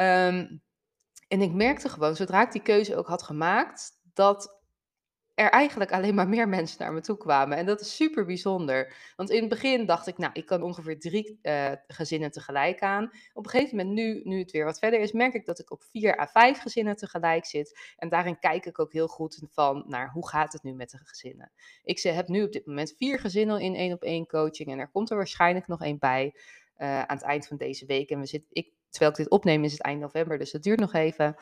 Um, 0.00 0.62
en 1.28 1.40
ik 1.40 1.52
merkte 1.52 1.88
gewoon, 1.88 2.16
zodra 2.16 2.42
ik 2.42 2.52
die 2.52 2.62
keuze 2.62 2.96
ook 2.96 3.06
had 3.06 3.22
gemaakt, 3.22 3.92
dat 4.14 4.55
er 5.36 5.50
eigenlijk 5.50 5.92
alleen 5.92 6.14
maar 6.14 6.28
meer 6.28 6.48
mensen 6.48 6.82
naar 6.82 6.92
me 6.92 7.00
toe 7.00 7.16
kwamen. 7.16 7.56
En 7.56 7.66
dat 7.66 7.80
is 7.80 7.96
super 7.96 8.24
bijzonder. 8.24 8.94
Want 9.16 9.30
in 9.30 9.40
het 9.40 9.48
begin 9.48 9.86
dacht 9.86 10.06
ik, 10.06 10.18
nou, 10.18 10.32
ik 10.32 10.46
kan 10.46 10.62
ongeveer 10.62 10.98
drie 10.98 11.38
uh, 11.42 11.72
gezinnen 11.86 12.30
tegelijk 12.30 12.80
aan. 12.80 13.10
Op 13.32 13.44
een 13.44 13.50
gegeven 13.50 13.76
moment, 13.76 13.94
nu, 13.94 14.20
nu 14.24 14.38
het 14.38 14.50
weer 14.50 14.64
wat 14.64 14.78
verder 14.78 15.00
is, 15.00 15.12
merk 15.12 15.34
ik 15.34 15.46
dat 15.46 15.58
ik 15.58 15.70
op 15.70 15.82
vier 15.82 16.20
à 16.20 16.26
vijf 16.26 16.58
gezinnen 16.58 16.96
tegelijk 16.96 17.44
zit. 17.44 17.94
En 17.96 18.08
daarin 18.08 18.38
kijk 18.38 18.66
ik 18.66 18.78
ook 18.78 18.92
heel 18.92 19.08
goed 19.08 19.42
van 19.50 19.84
naar 19.86 20.10
hoe 20.10 20.28
gaat 20.28 20.52
het 20.52 20.62
nu 20.62 20.72
met 20.72 20.90
de 20.90 20.98
gezinnen. 20.98 21.52
Ik 21.82 22.00
heb 22.00 22.28
nu 22.28 22.42
op 22.42 22.52
dit 22.52 22.66
moment 22.66 22.94
vier 22.96 23.18
gezinnen 23.18 23.60
in 23.60 23.74
één 23.74 23.92
op 23.92 24.02
één 24.02 24.26
coaching. 24.26 24.70
En 24.70 24.78
er 24.78 24.90
komt 24.90 25.10
er 25.10 25.16
waarschijnlijk 25.16 25.66
nog 25.66 25.82
één 25.82 25.98
bij. 25.98 26.34
Uh, 26.78 27.02
aan 27.02 27.16
het 27.16 27.22
eind 27.22 27.46
van 27.46 27.56
deze 27.56 27.86
week. 27.86 28.10
En 28.10 28.20
we 28.20 28.26
zitten, 28.26 28.50
ik, 28.52 28.72
terwijl 28.88 29.10
ik 29.10 29.16
dit 29.16 29.30
opneem 29.30 29.64
is 29.64 29.72
het 29.72 29.82
eind 29.82 30.00
november, 30.00 30.38
dus 30.38 30.50
dat 30.50 30.62
duurt 30.62 30.80
nog 30.80 30.92
even. 30.92 31.36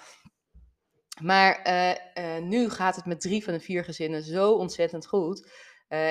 Maar 1.22 1.66
uh, 1.66 1.90
uh, 1.90 2.42
nu 2.42 2.70
gaat 2.70 2.96
het 2.96 3.04
met 3.04 3.20
drie 3.20 3.44
van 3.44 3.52
de 3.52 3.60
vier 3.60 3.84
gezinnen 3.84 4.22
zo 4.22 4.52
ontzettend 4.52 5.06
goed. 5.06 5.50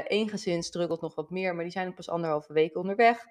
Eén 0.08 0.30
gezin 0.30 0.64
struggelt 0.64 1.02
nog 1.02 1.16
wat 1.16 1.30
meer, 1.30 1.56
maar 1.56 1.64
die 1.64 1.74
zijn 1.74 1.94
pas 1.94 2.10
anderhalve 2.10 2.54
week 2.54 2.76
onderweg. 2.76 3.26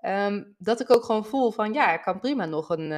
Um, 0.00 0.54
dat 0.58 0.80
ik 0.80 0.90
ook 0.90 1.04
gewoon 1.04 1.24
voel 1.24 1.50
van 1.50 1.72
ja, 1.72 1.92
er 1.92 2.00
kan 2.00 2.20
prima 2.20 2.44
nog 2.44 2.68
een, 2.68 2.88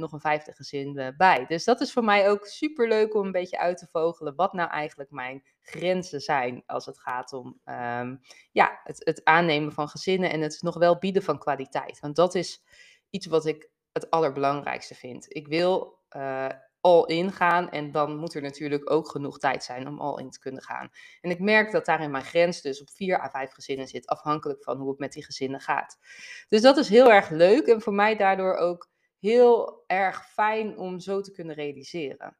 nog 0.00 0.12
een 0.12 0.20
vijfde 0.20 0.52
gezin 0.52 1.14
bij. 1.16 1.46
Dus 1.46 1.64
dat 1.64 1.80
is 1.80 1.92
voor 1.92 2.04
mij 2.04 2.30
ook 2.30 2.46
super 2.46 2.88
leuk 2.88 3.14
om 3.14 3.26
een 3.26 3.32
beetje 3.32 3.58
uit 3.58 3.78
te 3.78 3.88
vogelen 3.92 4.34
wat 4.34 4.52
nou 4.52 4.70
eigenlijk 4.70 5.10
mijn 5.10 5.42
grenzen 5.60 6.20
zijn 6.20 6.62
als 6.66 6.86
het 6.86 7.00
gaat 7.00 7.32
om 7.32 7.60
um, 7.64 8.20
ja, 8.52 8.80
het, 8.84 9.04
het 9.04 9.24
aannemen 9.24 9.72
van 9.72 9.88
gezinnen 9.88 10.30
en 10.30 10.40
het 10.40 10.62
nog 10.62 10.78
wel 10.78 10.98
bieden 10.98 11.22
van 11.22 11.38
kwaliteit. 11.38 12.00
Want 12.00 12.16
dat 12.16 12.34
is 12.34 12.62
iets 13.10 13.26
wat 13.26 13.46
ik 13.46 13.70
het 13.92 14.10
allerbelangrijkste 14.10 14.94
vind. 14.94 15.26
Ik 15.28 15.48
wil 15.48 15.98
uh, 16.16 16.48
all 16.84 17.04
in 17.06 17.32
gaan 17.32 17.70
en 17.70 17.90
dan 17.90 18.16
moet 18.16 18.34
er 18.34 18.42
natuurlijk 18.42 18.90
ook 18.90 19.08
genoeg 19.08 19.38
tijd 19.38 19.64
zijn 19.64 19.86
om 19.86 20.00
all 20.00 20.22
in 20.22 20.30
te 20.30 20.38
kunnen 20.38 20.62
gaan. 20.62 20.90
En 21.20 21.30
ik 21.30 21.40
merk 21.40 21.72
dat 21.72 21.84
daarin 21.86 22.10
mijn 22.10 22.24
grens 22.24 22.60
dus 22.60 22.80
op 22.80 22.90
4 22.90 23.20
à 23.20 23.30
5 23.30 23.52
gezinnen 23.52 23.88
zit, 23.88 24.06
afhankelijk 24.06 24.62
van 24.62 24.78
hoe 24.78 24.90
het 24.90 24.98
met 24.98 25.12
die 25.12 25.24
gezinnen 25.24 25.60
gaat. 25.60 25.98
Dus 26.48 26.60
dat 26.60 26.76
is 26.76 26.88
heel 26.88 27.12
erg 27.12 27.30
leuk 27.30 27.66
en 27.66 27.80
voor 27.80 27.94
mij 27.94 28.16
daardoor 28.16 28.54
ook 28.54 28.88
heel 29.18 29.84
erg 29.86 30.28
fijn 30.28 30.78
om 30.78 31.00
zo 31.00 31.20
te 31.20 31.32
kunnen 31.32 31.54
realiseren. 31.54 32.36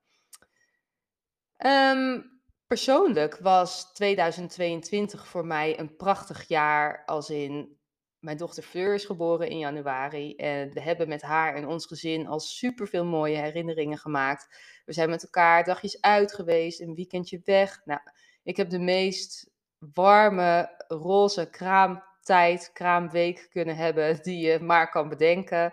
Um, 1.56 2.40
persoonlijk 2.66 3.38
was 3.38 3.92
2022 3.92 5.26
voor 5.26 5.46
mij 5.46 5.78
een 5.78 5.96
prachtig 5.96 6.48
jaar 6.48 7.02
als 7.04 7.30
in 7.30 7.78
mijn 8.24 8.36
dochter 8.36 8.62
Fleur 8.62 8.94
is 8.94 9.04
geboren 9.04 9.48
in 9.48 9.58
januari. 9.58 10.34
En 10.36 10.72
we 10.72 10.80
hebben 10.80 11.08
met 11.08 11.22
haar 11.22 11.54
en 11.54 11.66
ons 11.66 11.86
gezin 11.86 12.26
al 12.26 12.40
super 12.40 12.88
veel 12.88 13.04
mooie 13.04 13.36
herinneringen 13.36 13.98
gemaakt. 13.98 14.56
We 14.84 14.92
zijn 14.92 15.10
met 15.10 15.22
elkaar 15.22 15.64
dagjes 15.64 16.00
uit 16.00 16.34
geweest, 16.34 16.80
een 16.80 16.94
weekendje 16.94 17.40
weg. 17.44 17.80
Nou, 17.84 18.00
ik 18.42 18.56
heb 18.56 18.70
de 18.70 18.78
meest 18.78 19.50
warme, 19.78 20.84
roze 20.88 21.50
kraamtijd, 21.50 22.70
kraamweek 22.72 23.46
kunnen 23.50 23.76
hebben 23.76 24.18
die 24.22 24.46
je 24.46 24.60
maar 24.60 24.90
kan 24.90 25.08
bedenken. 25.08 25.72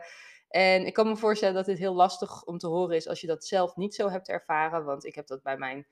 En 0.50 0.86
ik 0.86 0.94
kan 0.94 1.08
me 1.08 1.16
voorstellen 1.16 1.56
dat 1.56 1.66
dit 1.66 1.78
heel 1.78 1.96
lastig 1.96 2.44
om 2.44 2.58
te 2.58 2.68
horen 2.68 2.96
is 2.96 3.08
als 3.08 3.22
je 3.22 3.28
dat 3.28 3.46
zelf 3.46 3.76
niet 3.76 3.96
zo 3.96 4.10
hebt 4.10 4.30
ervaren. 4.30 4.86
Want 4.86 5.06
ik 5.06 5.16
heb 5.16 5.28
dat 5.28 5.42
bij 5.44 5.58
mijn 5.58 5.86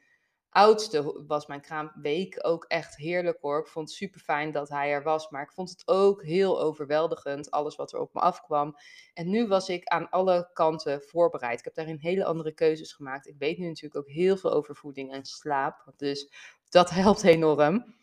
oudste 0.49 1.23
was 1.27 1.47
mijn 1.47 1.61
kraamweek 1.61 2.37
ook 2.41 2.65
echt 2.67 2.95
heerlijk 2.95 3.37
hoor. 3.41 3.59
Ik 3.59 3.67
vond 3.67 3.89
het 3.89 3.97
super 3.97 4.19
fijn 4.19 4.51
dat 4.51 4.69
hij 4.69 4.91
er 4.91 5.03
was, 5.03 5.29
maar 5.29 5.41
ik 5.41 5.51
vond 5.51 5.69
het 5.69 5.87
ook 5.87 6.23
heel 6.23 6.61
overweldigend, 6.61 7.51
alles 7.51 7.75
wat 7.75 7.93
er 7.93 7.99
op 7.99 8.13
me 8.13 8.19
afkwam. 8.19 8.75
En 9.13 9.29
nu 9.29 9.47
was 9.47 9.69
ik 9.69 9.87
aan 9.87 10.09
alle 10.09 10.49
kanten 10.53 11.01
voorbereid. 11.01 11.59
Ik 11.59 11.65
heb 11.65 11.75
daarin 11.75 11.97
hele 11.99 12.25
andere 12.25 12.51
keuzes 12.53 12.93
gemaakt. 12.93 13.27
Ik 13.27 13.35
weet 13.37 13.57
nu 13.57 13.67
natuurlijk 13.67 13.95
ook 13.95 14.13
heel 14.13 14.37
veel 14.37 14.51
over 14.51 14.75
voeding 14.75 15.13
en 15.13 15.25
slaap, 15.25 15.91
dus 15.97 16.31
dat 16.69 16.89
helpt 17.01 17.23
enorm. 17.23 17.97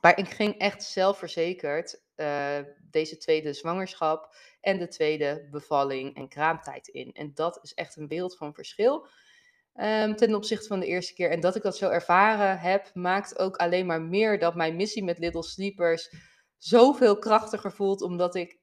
Maar 0.00 0.18
ik 0.18 0.28
ging 0.28 0.58
echt 0.58 0.82
zelfverzekerd 0.82 2.02
uh, 2.16 2.58
deze 2.90 3.16
tweede 3.16 3.52
zwangerschap 3.52 4.34
en 4.60 4.78
de 4.78 4.88
tweede 4.88 5.48
bevalling 5.50 6.16
en 6.16 6.28
kraamtijd 6.28 6.88
in. 6.88 7.12
En 7.12 7.34
dat 7.34 7.58
is 7.62 7.74
echt 7.74 7.96
een 7.96 8.08
beeld 8.08 8.36
van 8.36 8.54
verschil. 8.54 9.06
Um, 9.74 10.16
ten 10.16 10.34
opzichte 10.34 10.66
van 10.66 10.80
de 10.80 10.86
eerste 10.86 11.14
keer. 11.14 11.30
En 11.30 11.40
dat 11.40 11.56
ik 11.56 11.62
dat 11.62 11.76
zo 11.76 11.88
ervaren 11.88 12.58
heb, 12.58 12.90
maakt 12.94 13.38
ook 13.38 13.56
alleen 13.56 13.86
maar 13.86 14.02
meer 14.02 14.38
dat 14.38 14.54
mijn 14.54 14.76
missie 14.76 15.04
met 15.04 15.18
Little 15.18 15.42
Sleepers 15.42 16.14
zoveel 16.56 17.18
krachtiger 17.18 17.72
voelt. 17.72 18.02
Omdat 18.02 18.34
ik 18.34 18.58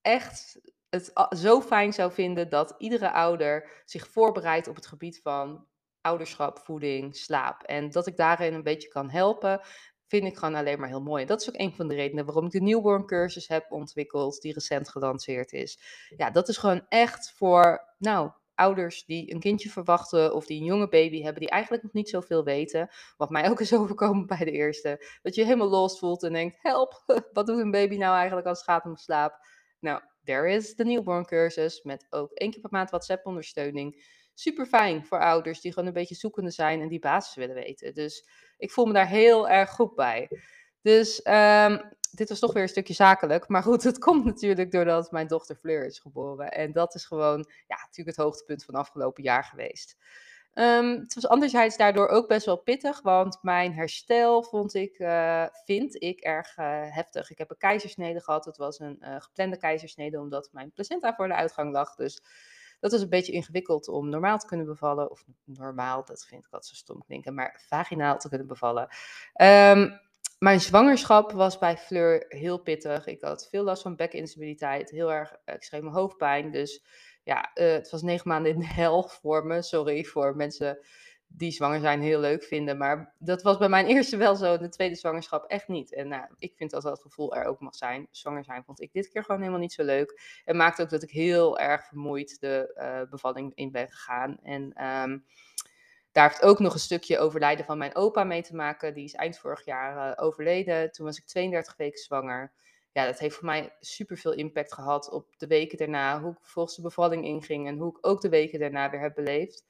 echt 0.00 0.60
het 0.88 1.12
zo 1.30 1.60
fijn 1.60 1.92
zou 1.92 2.12
vinden 2.12 2.48
dat 2.48 2.74
iedere 2.78 3.12
ouder 3.12 3.82
zich 3.84 4.08
voorbereidt 4.08 4.68
op 4.68 4.74
het 4.74 4.86
gebied 4.86 5.20
van 5.22 5.66
ouderschap, 6.00 6.58
voeding, 6.58 7.16
slaap. 7.16 7.62
En 7.62 7.90
dat 7.90 8.06
ik 8.06 8.16
daarin 8.16 8.54
een 8.54 8.62
beetje 8.62 8.88
kan 8.88 9.10
helpen, 9.10 9.60
vind 10.06 10.24
ik 10.24 10.36
gewoon 10.36 10.54
alleen 10.54 10.80
maar 10.80 10.88
heel 10.88 11.02
mooi. 11.02 11.24
Dat 11.24 11.40
is 11.40 11.48
ook 11.48 11.60
een 11.60 11.74
van 11.74 11.88
de 11.88 11.94
redenen 11.94 12.24
waarom 12.24 12.44
ik 12.44 12.50
de 12.50 12.60
newborn 12.60 13.06
cursus 13.06 13.48
heb 13.48 13.72
ontwikkeld, 13.72 14.40
die 14.40 14.52
recent 14.52 14.88
gelanceerd 14.88 15.52
is. 15.52 15.78
Ja, 16.16 16.30
dat 16.30 16.48
is 16.48 16.56
gewoon 16.56 16.86
echt 16.88 17.32
voor, 17.36 17.94
nou, 17.98 18.30
ouders 18.62 19.04
die 19.04 19.34
een 19.34 19.40
kindje 19.40 19.70
verwachten 19.70 20.34
of 20.34 20.46
die 20.46 20.60
een 20.60 20.66
jonge 20.66 20.88
baby 20.88 21.22
hebben, 21.22 21.40
die 21.40 21.50
eigenlijk 21.50 21.82
nog 21.82 21.92
niet 21.92 22.08
zoveel 22.08 22.44
weten. 22.44 22.88
Wat 23.16 23.30
mij 23.30 23.50
ook 23.50 23.60
is 23.60 23.74
overkomen 23.80 24.26
bij 24.26 24.44
de 24.44 24.50
eerste. 24.50 25.04
Dat 25.22 25.34
je 25.34 25.44
helemaal 25.44 25.68
lost 25.68 25.98
voelt 25.98 26.22
en 26.22 26.32
denkt, 26.32 26.58
help, 26.62 27.02
wat 27.32 27.46
doet 27.46 27.58
een 27.58 27.70
baby 27.70 27.96
nou 27.96 28.16
eigenlijk 28.16 28.46
als 28.46 28.58
het 28.58 28.68
gaat 28.68 28.84
om 28.84 28.96
slaap? 28.96 29.46
Nou, 29.80 30.00
there 30.24 30.50
is 30.50 30.74
de 30.74 30.84
newborn 30.84 31.24
cursus 31.24 31.82
met 31.82 32.06
ook 32.10 32.32
één 32.32 32.50
keer 32.50 32.60
per 32.60 32.70
maand 32.72 32.90
WhatsApp 32.90 33.26
ondersteuning. 33.26 34.04
Super 34.34 34.66
fijn 34.66 35.06
voor 35.06 35.20
ouders 35.20 35.60
die 35.60 35.72
gewoon 35.72 35.88
een 35.88 35.94
beetje 35.94 36.14
zoekende 36.14 36.50
zijn 36.50 36.80
en 36.80 36.88
die 36.88 36.98
basis 36.98 37.34
willen 37.34 37.54
weten. 37.54 37.94
Dus 37.94 38.28
ik 38.56 38.70
voel 38.70 38.86
me 38.86 38.92
daar 38.92 39.08
heel 39.08 39.48
erg 39.48 39.70
goed 39.70 39.94
bij. 39.94 40.28
Dus 40.82 41.26
um, 41.26 41.80
dit 42.12 42.28
was 42.28 42.38
toch 42.38 42.52
weer 42.52 42.62
een 42.62 42.68
stukje 42.68 42.94
zakelijk. 42.94 43.48
Maar 43.48 43.62
goed, 43.62 43.82
het 43.82 43.98
komt 43.98 44.24
natuurlijk 44.24 44.70
doordat 44.70 45.10
mijn 45.10 45.26
dochter 45.26 45.56
Fleur 45.56 45.86
is 45.86 45.98
geboren. 45.98 46.52
En 46.52 46.72
dat 46.72 46.94
is 46.94 47.04
gewoon, 47.04 47.48
ja, 47.66 47.76
natuurlijk 47.76 48.16
het 48.16 48.26
hoogtepunt 48.26 48.64
van 48.64 48.74
afgelopen 48.74 49.22
jaar 49.22 49.44
geweest. 49.44 49.96
Um, 50.54 50.90
het 51.00 51.14
was 51.14 51.28
anderzijds 51.28 51.76
daardoor 51.76 52.08
ook 52.08 52.28
best 52.28 52.46
wel 52.46 52.56
pittig, 52.56 53.02
want 53.02 53.38
mijn 53.42 53.74
herstel 53.74 54.42
vond 54.42 54.74
ik, 54.74 54.98
uh, 54.98 55.46
vind 55.64 56.02
ik 56.02 56.20
erg 56.20 56.56
uh, 56.58 56.66
heftig. 56.94 57.30
Ik 57.30 57.38
heb 57.38 57.50
een 57.50 57.56
keizersnede 57.56 58.20
gehad. 58.20 58.44
Het 58.44 58.56
was 58.56 58.78
een 58.78 58.98
uh, 59.00 59.16
geplande 59.18 59.56
keizersnede, 59.56 60.20
omdat 60.20 60.48
mijn 60.52 60.72
placenta 60.72 61.14
voor 61.14 61.28
de 61.28 61.34
uitgang 61.34 61.72
lag. 61.72 61.94
Dus 61.94 62.22
dat 62.80 62.92
is 62.92 63.00
een 63.00 63.08
beetje 63.08 63.32
ingewikkeld 63.32 63.88
om 63.88 64.08
normaal 64.08 64.38
te 64.38 64.46
kunnen 64.46 64.66
bevallen. 64.66 65.10
Of 65.10 65.24
normaal, 65.44 66.04
dat 66.04 66.24
vind 66.24 66.44
ik 66.44 66.50
wat 66.50 66.66
zo 66.66 66.74
stom 66.74 67.04
klinken, 67.04 67.34
maar 67.34 67.62
vaginaal 67.68 68.18
te 68.18 68.28
kunnen 68.28 68.46
bevallen. 68.46 68.88
Um, 69.42 70.00
mijn 70.42 70.60
zwangerschap 70.60 71.32
was 71.32 71.58
bij 71.58 71.76
Fleur 71.76 72.24
heel 72.28 72.58
pittig. 72.58 73.06
Ik 73.06 73.20
had 73.20 73.48
veel 73.50 73.64
last 73.64 73.82
van 73.82 73.96
bekinstabiliteit, 73.96 74.90
heel 74.90 75.12
erg 75.12 75.36
extreme 75.44 75.90
hoofdpijn. 75.90 76.50
Dus 76.50 76.84
ja, 77.24 77.50
uh, 77.54 77.72
het 77.72 77.90
was 77.90 78.02
negen 78.02 78.28
maanden 78.28 78.52
in 78.52 78.58
de 78.58 78.66
hel 78.66 79.02
voor 79.02 79.46
me. 79.46 79.62
Sorry 79.62 80.04
voor 80.04 80.36
mensen 80.36 80.78
die 81.26 81.50
zwanger 81.50 81.80
zijn 81.80 82.00
heel 82.00 82.20
leuk 82.20 82.42
vinden. 82.42 82.78
Maar 82.78 83.14
dat 83.18 83.42
was 83.42 83.58
bij 83.58 83.68
mijn 83.68 83.86
eerste 83.86 84.16
wel 84.16 84.36
zo, 84.36 84.58
de 84.58 84.68
tweede 84.68 84.94
zwangerschap 84.94 85.44
echt 85.44 85.68
niet. 85.68 85.94
En 85.94 86.08
nou, 86.08 86.24
ik 86.38 86.52
vind 86.56 86.70
dat 86.70 86.82
dat 86.82 87.00
gevoel 87.00 87.34
er 87.34 87.44
ook 87.44 87.60
mag 87.60 87.74
zijn. 87.74 88.08
Zwanger 88.10 88.44
zijn 88.44 88.64
vond 88.64 88.80
ik 88.80 88.92
dit 88.92 89.08
keer 89.08 89.24
gewoon 89.24 89.40
helemaal 89.40 89.60
niet 89.60 89.72
zo 89.72 89.84
leuk. 89.84 90.40
En 90.44 90.56
maakte 90.56 90.82
ook 90.82 90.90
dat 90.90 91.02
ik 91.02 91.10
heel 91.10 91.58
erg 91.58 91.86
vermoeid 91.86 92.40
de 92.40 92.74
uh, 92.76 93.10
bevalling 93.10 93.52
in 93.54 93.70
ben 93.70 93.88
gegaan. 93.88 94.38
En 94.42 94.86
um, 94.86 95.24
daar 96.12 96.28
heeft 96.28 96.42
ook 96.42 96.58
nog 96.58 96.72
een 96.72 96.80
stukje 96.80 97.18
overlijden 97.18 97.64
van 97.64 97.78
mijn 97.78 97.94
opa 97.94 98.24
mee 98.24 98.42
te 98.42 98.54
maken. 98.54 98.94
Die 98.94 99.04
is 99.04 99.14
eind 99.14 99.38
vorig 99.38 99.64
jaar 99.64 100.18
uh, 100.18 100.24
overleden. 100.24 100.92
Toen 100.92 101.06
was 101.06 101.18
ik 101.18 101.26
32 101.26 101.76
weken 101.76 101.98
zwanger. 101.98 102.52
Ja, 102.92 103.06
dat 103.06 103.18
heeft 103.18 103.34
voor 103.34 103.44
mij 103.44 103.76
super 103.80 104.16
veel 104.16 104.32
impact 104.32 104.74
gehad 104.74 105.10
op 105.10 105.38
de 105.38 105.46
weken 105.46 105.78
daarna. 105.78 106.20
Hoe 106.20 106.30
ik 106.30 106.38
volgens 106.40 106.76
de 106.76 106.82
bevalling 106.82 107.24
inging 107.24 107.66
en 107.66 107.78
hoe 107.78 107.90
ik 107.90 108.06
ook 108.06 108.20
de 108.20 108.28
weken 108.28 108.58
daarna 108.58 108.90
weer 108.90 109.00
heb 109.00 109.14
beleefd. 109.14 109.64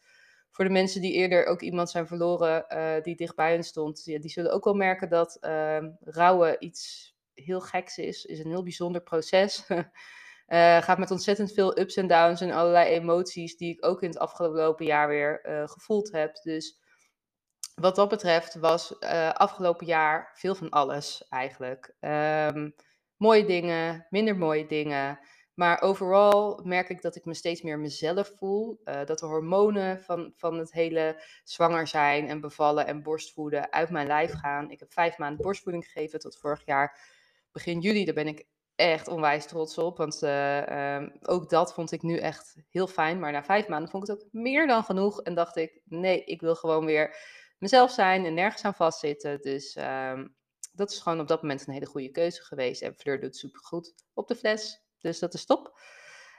Voor 0.51 0.65
de 0.65 0.71
mensen 0.71 1.01
die 1.01 1.13
eerder 1.13 1.47
ook 1.47 1.61
iemand 1.61 1.91
zijn 1.91 2.07
verloren 2.07 2.65
uh, 2.69 3.03
die 3.03 3.17
dichtbij 3.17 3.53
hen 3.53 3.65
stond, 3.65 4.05
die, 4.05 4.19
die 4.19 4.31
zullen 4.31 4.53
ook 4.53 4.65
wel 4.65 4.75
merken 4.75 5.09
dat 5.09 5.39
uh, 5.41 5.85
rouwen 6.01 6.57
iets 6.59 7.15
heel 7.35 7.61
geks 7.61 7.99
is. 7.99 8.25
Is 8.25 8.39
een 8.39 8.51
heel 8.51 8.63
bijzonder 8.63 9.03
proces. 9.03 9.67
Uh, 10.53 10.83
gaat 10.83 10.99
met 10.99 11.11
ontzettend 11.11 11.53
veel 11.53 11.79
ups 11.79 11.97
en 11.97 12.07
downs 12.07 12.41
en 12.41 12.51
allerlei 12.51 12.91
emoties 12.91 13.57
die 13.57 13.73
ik 13.73 13.87
ook 13.87 14.03
in 14.03 14.09
het 14.09 14.19
afgelopen 14.19 14.87
jaar 14.87 15.09
weer 15.09 15.41
uh, 15.47 15.69
gevoeld 15.69 16.13
heb. 16.13 16.35
Dus 16.43 16.81
wat 17.75 17.97
dat 17.97 18.09
betreft 18.09 18.55
was 18.55 18.97
uh, 19.01 19.33
afgelopen 19.33 19.87
jaar 19.87 20.31
veel 20.35 20.55
van 20.55 20.71
alles 20.71 21.27
eigenlijk. 21.29 21.95
Um, 22.01 22.75
mooie 23.17 23.45
dingen, 23.45 24.07
minder 24.11 24.37
mooie 24.37 24.67
dingen. 24.67 25.19
Maar 25.55 25.81
overal 25.81 26.61
merk 26.65 26.89
ik 26.89 27.03
dat 27.03 27.17
ik 27.17 27.25
me 27.25 27.35
steeds 27.35 27.63
meer 27.63 27.79
mezelf 27.79 28.33
voel. 28.39 28.81
dat 28.85 29.19
de 29.19 29.27
hormonen 29.27 30.03
van, 30.03 30.33
van 30.37 30.59
het 30.59 30.73
hele 30.73 31.23
zwanger 31.45 31.87
zijn 31.87 32.29
en 32.29 32.41
bevallen 32.41 32.87
en 32.87 33.03
borstvoeden 33.03 33.73
uit 33.73 33.91
mijn 33.91 34.07
lijf 34.07 34.33
gaan. 34.33 34.71
Ik 34.71 34.81
heb 34.81 34.93
vijf 34.93 35.19
maanden 35.19 35.43
borstvoeding 35.43 35.85
gegeven 35.85 36.19
tot 36.19 36.39
vorig 36.39 36.63
jaar 36.65 36.99
begin 37.53 37.81
juli. 37.81 38.05
Daar 38.05 38.15
ben 38.15 38.27
ik 38.27 38.47
echt 38.91 39.09
onwijs 39.09 39.47
trots 39.47 39.79
op. 39.79 39.97
Want 39.97 40.23
uh, 40.23 40.95
um, 40.95 41.13
ook 41.23 41.51
dat 41.51 41.75
vond 41.75 41.93
ik 41.93 42.03
nu 42.03 42.19
echt 42.19 42.57
heel 42.71 42.87
fijn. 42.87 43.19
Maar 43.19 43.33
na 43.33 43.45
vijf 43.45 43.69
maanden 43.69 43.91
vond 43.91 44.09
ik 44.09 44.11
het 44.11 44.25
ook 44.25 44.33
meer 44.33 44.67
dan 44.67 44.85
genoeg. 44.85 45.23
En 45.23 45.35
dacht 45.35 45.57
ik, 45.57 45.81
nee, 45.85 46.25
ik 46.25 46.41
wil 46.41 46.55
gewoon 46.55 46.85
weer 46.85 47.17
mezelf 47.59 47.91
zijn 47.91 48.25
en 48.25 48.35
nergens 48.35 48.65
aan 48.65 48.75
vastzitten. 48.75 49.41
Dus 49.41 49.77
um, 49.77 50.35
dat 50.73 50.91
is 50.91 50.99
gewoon 50.99 51.21
op 51.21 51.29
dat 51.29 51.43
moment 51.43 51.67
een 51.67 51.73
hele 51.73 51.87
goede 51.87 52.11
keuze 52.11 52.43
geweest. 52.43 52.83
En 52.83 52.95
Fleur 52.95 53.21
doet 53.21 53.37
supergoed 53.37 53.95
op 54.15 54.29
de 54.29 54.37
fles. 54.37 54.83
Dus 55.01 55.19
dat 55.19 55.35
is 55.35 55.47
top. 55.47 55.81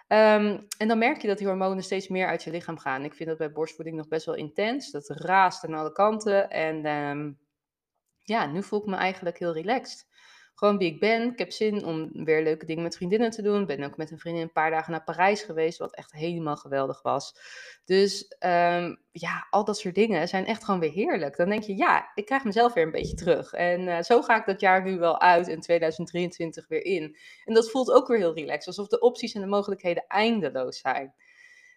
Um, 0.08 0.68
en 0.78 0.88
dan 0.88 0.98
merk 0.98 1.22
je 1.22 1.28
dat 1.28 1.38
die 1.38 1.48
hormonen 1.48 1.84
steeds 1.84 2.08
meer 2.08 2.28
uit 2.28 2.44
je 2.44 2.52
lichaam 2.52 2.78
gaan. 2.78 3.04
Ik 3.04 3.14
vind 3.14 3.30
dat 3.30 3.38
bij 3.38 3.52
borstvoeding 3.52 3.98
nog 3.98 4.08
best 4.08 4.26
wel 4.26 4.36
intens. 4.36 4.92
Dat 4.92 5.10
raast 5.10 5.66
aan 5.66 5.74
alle 5.74 5.92
kanten. 5.92 6.50
En 6.50 7.38
ja, 8.24 8.46
nu 8.46 8.64
voel 8.64 8.80
ik 8.80 8.86
me 8.86 8.96
eigenlijk 8.96 9.40
heel 9.40 9.54
relaxed 9.54 10.08
gewoon 10.54 10.78
wie 10.78 10.92
ik 10.92 11.00
ben. 11.00 11.32
Ik 11.32 11.40
heb 11.40 11.52
zin 11.52 11.86
om 11.86 12.10
weer 12.24 12.44
leuke 12.44 12.66
dingen 12.66 12.84
met 12.84 12.96
vriendinnen 12.96 13.30
te 13.30 13.42
doen. 13.42 13.66
Ben 13.66 13.84
ook 13.84 13.98
met 13.98 14.12
een 14.12 14.20
vriendin 14.20 14.42
een 14.42 14.52
paar 14.52 14.72
dagen 14.72 14.92
naar 14.92 15.04
Parijs 15.04 15.42
geweest, 15.42 15.78
wat 15.78 15.96
echt 15.96 16.12
helemaal 16.12 16.56
geweldig 16.56 17.02
was. 17.02 17.36
Dus 17.86 18.36
um, 18.40 18.98
ja, 19.12 19.48
al 19.50 19.64
dat 19.64 19.78
soort 19.78 19.96
dingen 19.96 20.28
zijn 20.28 20.46
echt 20.46 20.64
gewoon 20.64 20.80
weer 20.80 20.92
heerlijk. 20.92 21.38
Dan 21.38 21.50
denk 21.50 21.64
je, 21.64 21.76
ja, 21.76 22.12
ik 22.16 22.26
krijg 22.26 22.44
mezelf 22.44 22.74
weer 22.74 22.84
een 22.84 22.92
beetje 22.92 23.16
terug. 23.16 23.54
En 23.54 23.82
uh, 23.82 24.02
zo 24.02 24.22
ga 24.22 24.40
ik 24.40 24.46
dat 24.46 24.60
jaar 24.60 24.84
nu 24.84 24.98
wel 24.98 25.22
uit 25.22 25.48
en 25.48 25.60
2023 25.60 26.68
weer 26.68 26.86
in. 26.86 27.18
En 27.46 27.54
dat 27.54 27.72
voelt 27.72 27.92
ook 27.92 28.08
weer 28.08 28.18
heel 28.18 28.34
relaxed, 28.34 28.68
alsof 28.68 28.88
de 28.88 29.00
opties 29.00 29.34
en 29.34 29.42
de 29.42 29.48
mogelijkheden 29.48 30.06
eindeloos 30.08 30.80
zijn. 30.80 31.14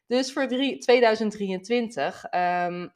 Dus 0.06 0.32
voor 0.32 0.46
drie, 0.46 0.78
2023 0.78 2.24
um, 2.34 2.92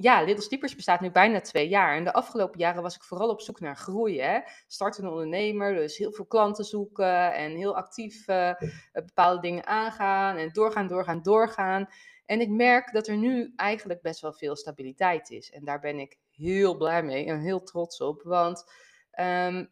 ja, 0.00 0.22
Little 0.22 0.42
Sleepers 0.42 0.74
bestaat 0.74 1.00
nu 1.00 1.10
bijna 1.10 1.40
twee 1.40 1.68
jaar. 1.68 1.96
En 1.96 2.04
de 2.04 2.12
afgelopen 2.12 2.58
jaren 2.58 2.82
was 2.82 2.94
ik 2.94 3.02
vooral 3.02 3.28
op 3.28 3.40
zoek 3.40 3.60
naar 3.60 3.76
groei. 3.76 4.20
Hè? 4.20 4.40
Startende 4.66 5.10
ondernemer, 5.10 5.74
dus 5.74 5.96
heel 5.96 6.12
veel 6.12 6.26
klanten 6.26 6.64
zoeken 6.64 7.34
en 7.34 7.56
heel 7.56 7.76
actief 7.76 8.28
uh, 8.28 8.52
bepaalde 8.92 9.40
dingen 9.40 9.66
aangaan 9.66 10.36
en 10.36 10.50
doorgaan, 10.52 10.86
doorgaan, 10.86 11.22
doorgaan. 11.22 11.88
En 12.26 12.40
ik 12.40 12.48
merk 12.48 12.92
dat 12.92 13.06
er 13.06 13.16
nu 13.16 13.52
eigenlijk 13.56 14.02
best 14.02 14.20
wel 14.20 14.32
veel 14.32 14.56
stabiliteit 14.56 15.30
is. 15.30 15.50
En 15.50 15.64
daar 15.64 15.80
ben 15.80 15.98
ik 15.98 16.18
heel 16.30 16.76
blij 16.76 17.02
mee 17.02 17.26
en 17.26 17.40
heel 17.40 17.62
trots 17.62 18.00
op. 18.00 18.22
Want 18.22 18.72
um, 19.20 19.70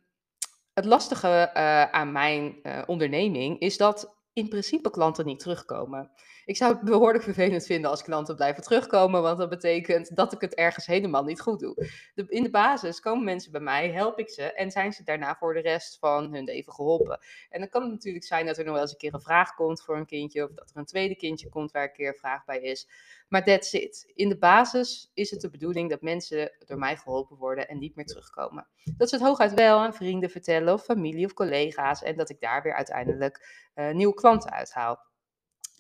het 0.73 0.85
lastige 0.85 1.51
uh, 1.57 1.83
aan 1.83 2.13
mijn 2.13 2.59
uh, 2.63 2.83
onderneming 2.87 3.59
is 3.59 3.77
dat 3.77 4.17
in 4.33 4.49
principe 4.49 4.91
klanten 4.91 5.27
niet 5.27 5.39
terugkomen. 5.39 6.11
Ik 6.47 6.57
zou 6.57 6.73
het 6.73 6.83
behoorlijk 6.83 7.25
vervelend 7.25 7.67
vinden 7.67 7.91
als 7.91 8.03
klanten 8.03 8.37
blijven 8.37 8.63
terugkomen, 8.63 9.23
want 9.23 9.39
dat 9.39 9.49
betekent 9.49 10.17
dat 10.17 10.33
ik 10.33 10.41
het 10.41 10.55
ergens 10.55 10.87
helemaal 10.87 11.25
niet 11.25 11.41
goed 11.41 11.61
doe. 11.61 11.89
In 12.29 12.43
de 12.43 12.51
basis 12.51 13.01
komen 13.01 13.25
mensen 13.25 13.53
bij 13.53 13.61
mij, 13.61 13.91
help 13.91 14.19
ik 14.19 14.29
ze 14.29 14.43
en 14.43 14.71
zijn 14.71 14.93
ze 14.93 15.05
daarna 15.05 15.37
voor 15.37 15.55
de 15.55 15.61
rest 15.61 15.99
van 15.99 16.33
hun 16.35 16.45
leven 16.45 16.73
geholpen. 16.73 17.19
En 17.51 17.61
dan 17.61 17.69
kan 17.69 17.83
het 17.83 17.91
natuurlijk 17.91 18.25
zijn 18.25 18.47
dat 18.47 18.59
er 18.59 18.65
nog 18.65 18.73
wel 18.73 18.83
eens 18.83 18.91
een 18.91 18.97
keer 18.97 19.15
een 19.15 19.21
vraag 19.21 19.55
komt 19.55 19.83
voor 19.83 19.97
een 19.97 20.07
kindje, 20.07 20.45
of 20.45 20.51
dat 20.55 20.71
er 20.71 20.77
een 20.77 20.85
tweede 20.85 21.17
kindje 21.17 21.49
komt 21.49 21.71
waar 21.71 21.83
een 21.83 21.93
keer 21.93 22.15
vraag 22.15 22.45
bij 22.45 22.61
is. 22.61 22.89
Maar 23.29 23.45
that's 23.45 23.73
it. 23.73 24.13
In 24.15 24.29
de 24.29 24.39
basis 24.39 25.11
is 25.15 25.31
het 25.31 25.41
de 25.41 25.51
bedoeling 25.51 25.91
dat 25.91 26.01
mensen 26.03 26.53
door 26.67 26.79
mij 26.79 26.97
geholpen 26.97 27.37
worden 27.37 27.69
en 27.69 27.79
niet 27.79 27.97
meer 27.97 28.07
terugkomen. 28.07 28.67
Dat 28.97 29.09
ze 29.09 29.15
het 29.15 29.25
hooguit 29.25 29.55
wel 29.55 29.79
aan 29.79 29.95
vrienden 29.95 30.31
vertellen, 30.31 30.75
of 30.75 30.85
familie 30.85 31.27
of 31.27 31.33
collega's, 31.33 32.03
en 32.03 32.17
dat 32.17 32.31
ik 32.31 32.41
daar 32.41 32.63
weer 32.63 32.75
uiteindelijk 32.75 33.69
uh, 33.75 33.91
nieuwe 33.91 34.15
klanten 34.15 34.51
uithaal. 34.51 35.15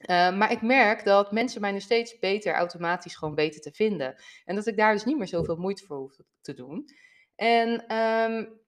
Uh, 0.00 0.36
maar 0.36 0.52
ik 0.52 0.62
merk 0.62 1.04
dat 1.04 1.32
mensen 1.32 1.60
mij 1.60 1.72
nu 1.72 1.80
steeds 1.80 2.18
beter 2.18 2.54
automatisch 2.54 3.16
gewoon 3.16 3.34
weten 3.34 3.60
te 3.60 3.72
vinden. 3.72 4.14
En 4.44 4.54
dat 4.54 4.66
ik 4.66 4.76
daar 4.76 4.92
dus 4.92 5.04
niet 5.04 5.18
meer 5.18 5.28
zoveel 5.28 5.56
moeite 5.56 5.84
voor 5.84 5.96
hoef 5.96 6.16
te 6.40 6.54
doen. 6.54 6.84
En 7.36 7.96
um, 7.96 8.60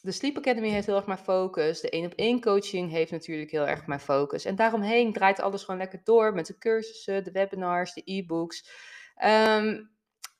de 0.00 0.12
Sleep 0.12 0.36
Academy 0.36 0.68
heeft 0.68 0.86
heel 0.86 0.96
erg 0.96 1.06
mijn 1.06 1.18
focus. 1.18 1.80
De 1.80 1.90
één 1.90 2.06
op 2.06 2.12
één 2.12 2.40
coaching 2.40 2.90
heeft 2.90 3.10
natuurlijk 3.10 3.50
heel 3.50 3.66
erg 3.66 3.86
mijn 3.86 4.00
focus. 4.00 4.44
En 4.44 4.56
daaromheen 4.56 5.12
draait 5.12 5.40
alles 5.40 5.64
gewoon 5.64 5.80
lekker 5.80 6.00
door 6.04 6.34
met 6.34 6.46
de 6.46 6.58
cursussen, 6.58 7.24
de 7.24 7.30
webinars, 7.30 7.92
de 7.92 8.02
e-books. 8.04 8.70
Um, 9.24 9.90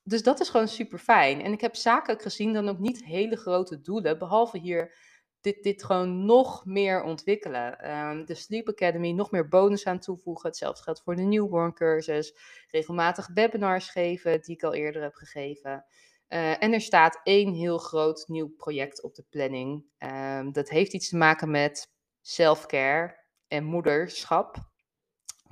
dus 0.03 0.23
dat 0.23 0.41
is 0.41 0.49
gewoon 0.49 0.69
super 0.69 0.99
fijn. 0.99 1.43
En 1.43 1.53
ik 1.53 1.61
heb 1.61 1.77
zakelijk 1.77 2.23
gezien 2.23 2.53
dan 2.53 2.69
ook 2.69 2.79
niet 2.79 3.05
hele 3.05 3.37
grote 3.37 3.81
doelen, 3.81 4.19
behalve 4.19 4.59
hier 4.59 4.95
dit, 5.43 5.63
dit 5.63 5.85
gewoon 5.85 6.25
nog 6.25 6.65
meer 6.65 7.03
ontwikkelen. 7.03 7.79
Ehm, 7.79 8.25
de 8.25 8.35
Sleep 8.35 8.69
Academy 8.69 9.11
nog 9.11 9.31
meer 9.31 9.49
bonus 9.49 9.87
aan 9.87 9.99
toevoegen. 9.99 10.49
Hetzelfde 10.49 10.83
geldt 10.83 11.03
voor 11.03 11.17
de 11.17 11.23
newborn 11.23 11.75
cursus. 11.75 12.35
Regelmatig 12.69 13.29
webinars 13.35 13.89
geven, 13.89 14.41
die 14.41 14.55
ik 14.55 14.63
al 14.63 14.75
eerder 14.75 15.03
heb 15.03 15.15
gegeven. 15.15 15.85
Uh, 16.29 16.63
en 16.63 16.73
er 16.73 16.81
staat 16.81 17.21
één 17.23 17.53
heel 17.53 17.79
groot 17.79 18.25
nieuw 18.27 18.55
project 18.57 19.03
op 19.03 19.15
de 19.15 19.25
planning. 19.31 19.85
Um, 19.99 20.53
dat 20.53 20.69
heeft 20.69 20.93
iets 20.93 21.09
te 21.09 21.17
maken 21.17 21.51
met 21.51 21.93
self-care 22.21 23.25
en 23.49 23.65
moederschap. 23.65 24.72